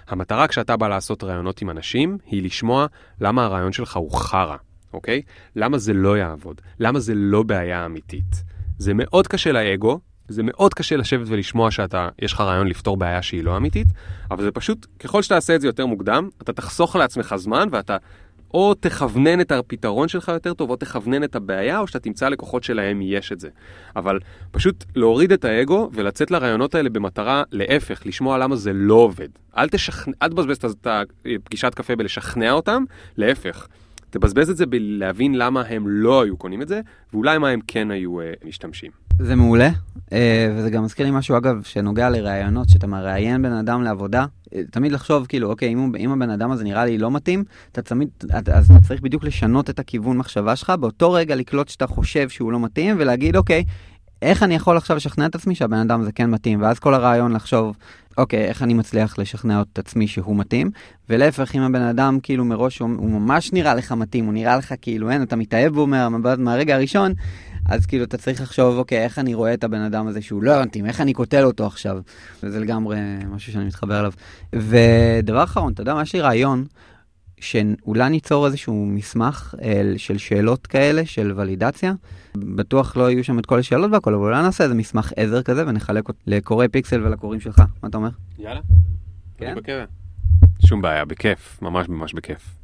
[0.08, 2.86] המטרה כשאתה בא לעשות רעיונות עם אנשים, היא לשמוע
[3.22, 4.58] למה הרעיון שלך הוא חרא,
[4.94, 5.22] אוקיי?
[5.56, 6.62] למה זה לא יעבוד?
[6.80, 8.44] למה זה לא בעיה אמיתית?
[8.78, 10.00] זה מאוד קשה לאגו,
[10.32, 13.88] זה מאוד קשה לשבת ולשמוע שאתה, יש לך רעיון לפתור בעיה שהיא לא אמיתית,
[14.32, 17.98] אבל זה פשוט, ככל שאתה תעשה את זה יותר מוקדם, אתה תחסוך לעצמך זמן ואתה
[18.54, 22.64] או תכוונן את הפתרון שלך יותר טוב, או תכוונן את הבעיה, או שאתה תמצא לקוחות
[22.64, 23.50] שלהם יש את זה.
[23.96, 24.20] אבל
[24.52, 29.30] פשוט להוריד את האגו ולצאת לרעיונות האלה במטרה, להפך, לשמוע למה זה לא עובד.
[29.58, 32.84] אל תשכנע, אל תבזבז את הפגישת קפה בלשכנע אותם,
[33.18, 33.68] להפך.
[34.12, 36.82] תבזבז את זה בלהבין למה הם לא היו קונים את זה,
[37.14, 38.92] ואולי מה הם כן היו uh, משתמשים.
[39.20, 39.70] זה מעולה,
[40.14, 44.62] אה, וזה גם מזכיר לי משהו, אגב, שנוגע לראיונות, שאתה מראיין בן אדם לעבודה, אה,
[44.72, 47.82] תמיד לחשוב, כאילו, אוקיי, אם, הוא, אם הבן אדם הזה נראה לי לא מתאים, אתה
[47.82, 48.10] תמיד,
[48.54, 52.52] אז אתה צריך בדיוק לשנות את הכיוון מחשבה שלך, באותו רגע לקלוט שאתה חושב שהוא
[52.52, 53.64] לא מתאים, ולהגיד, אוקיי,
[54.22, 57.32] איך אני יכול עכשיו לשכנע את עצמי שהבן אדם הזה כן מתאים, ואז כל הרעיון
[57.32, 57.76] לחשוב,
[58.18, 60.72] אוקיי, איך אני מצליח לשכנע את עצמי שהוא מתאים,
[61.10, 64.74] ולהפך, אם הבן אדם כאילו מראש הוא, הוא ממש נראה לך מתאים, הוא נראה לך
[64.82, 67.14] כאילו, אין, אתה מתאהב בו מה, מה, מהרגע הראשון,
[67.66, 70.62] אז כאילו אתה צריך לחשוב, אוקיי, איך אני רואה את הבן אדם הזה שהוא לא
[70.62, 71.98] מתאים, איך אני קוטל אותו עכשיו.
[72.44, 72.98] וזה לגמרי
[73.30, 74.12] משהו שאני מתחבר אליו.
[74.54, 76.66] ודבר אחרון, אתה יודע מה, יש לי רעיון,
[77.42, 81.94] שאולי ניצור איזשהו מסמך אה, של שאלות כאלה, של ולידציה.
[82.36, 85.68] בטוח לא יהיו שם את כל השאלות והכל, אבל אולי נעשה איזה מסמך עזר כזה
[85.68, 87.60] ונחלק אותו לקוראי פיקסל ולקוראים שלך.
[87.84, 88.10] מה אתה אומר?
[88.40, 88.62] יאללה.
[89.38, 89.56] כן?
[90.66, 92.56] שום בעיה, בכיף, ממש ממש בכיף.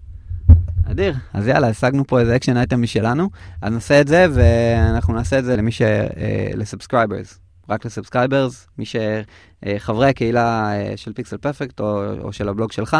[0.92, 1.14] אדיר.
[1.34, 3.30] אז יאללה, השגנו פה איזה action item משלנו,
[3.62, 5.82] אז נעשה את זה, ואנחנו נעשה את זה למי ש...
[5.82, 7.40] אה, ל subscribers.
[7.70, 12.98] רק ל subscribers, מי שחברי הקהילה אה, של Pixel Perfect או, או של הבלוג שלך,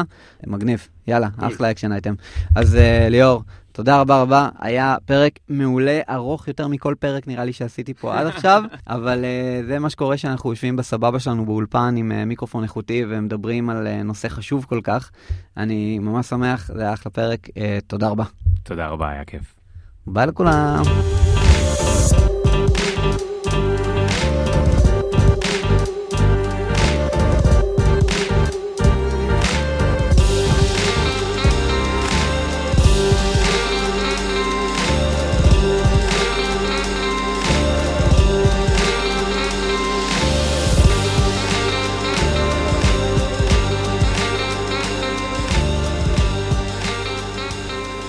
[0.48, 2.14] מגניב, יאללה, אחלה action item.
[2.56, 3.44] אז אה, ליאור,
[3.78, 8.28] תודה רבה רבה, היה פרק מעולה, ארוך יותר מכל פרק נראה לי שעשיתי פה עד
[8.28, 13.04] עכשיו, אבל אה, זה מה שקורה שאנחנו יושבים בסבבה שלנו באולפן עם אה, מיקרופון איכותי
[13.10, 15.12] ומדברים על אה, נושא חשוב כל כך.
[15.58, 17.52] אני ממש שמח, זה היה אחלה פרק, אה,
[17.88, 18.24] תודה רבה.
[18.64, 19.56] תודה רבה, היה כיף.
[20.08, 20.84] ביי לכולם.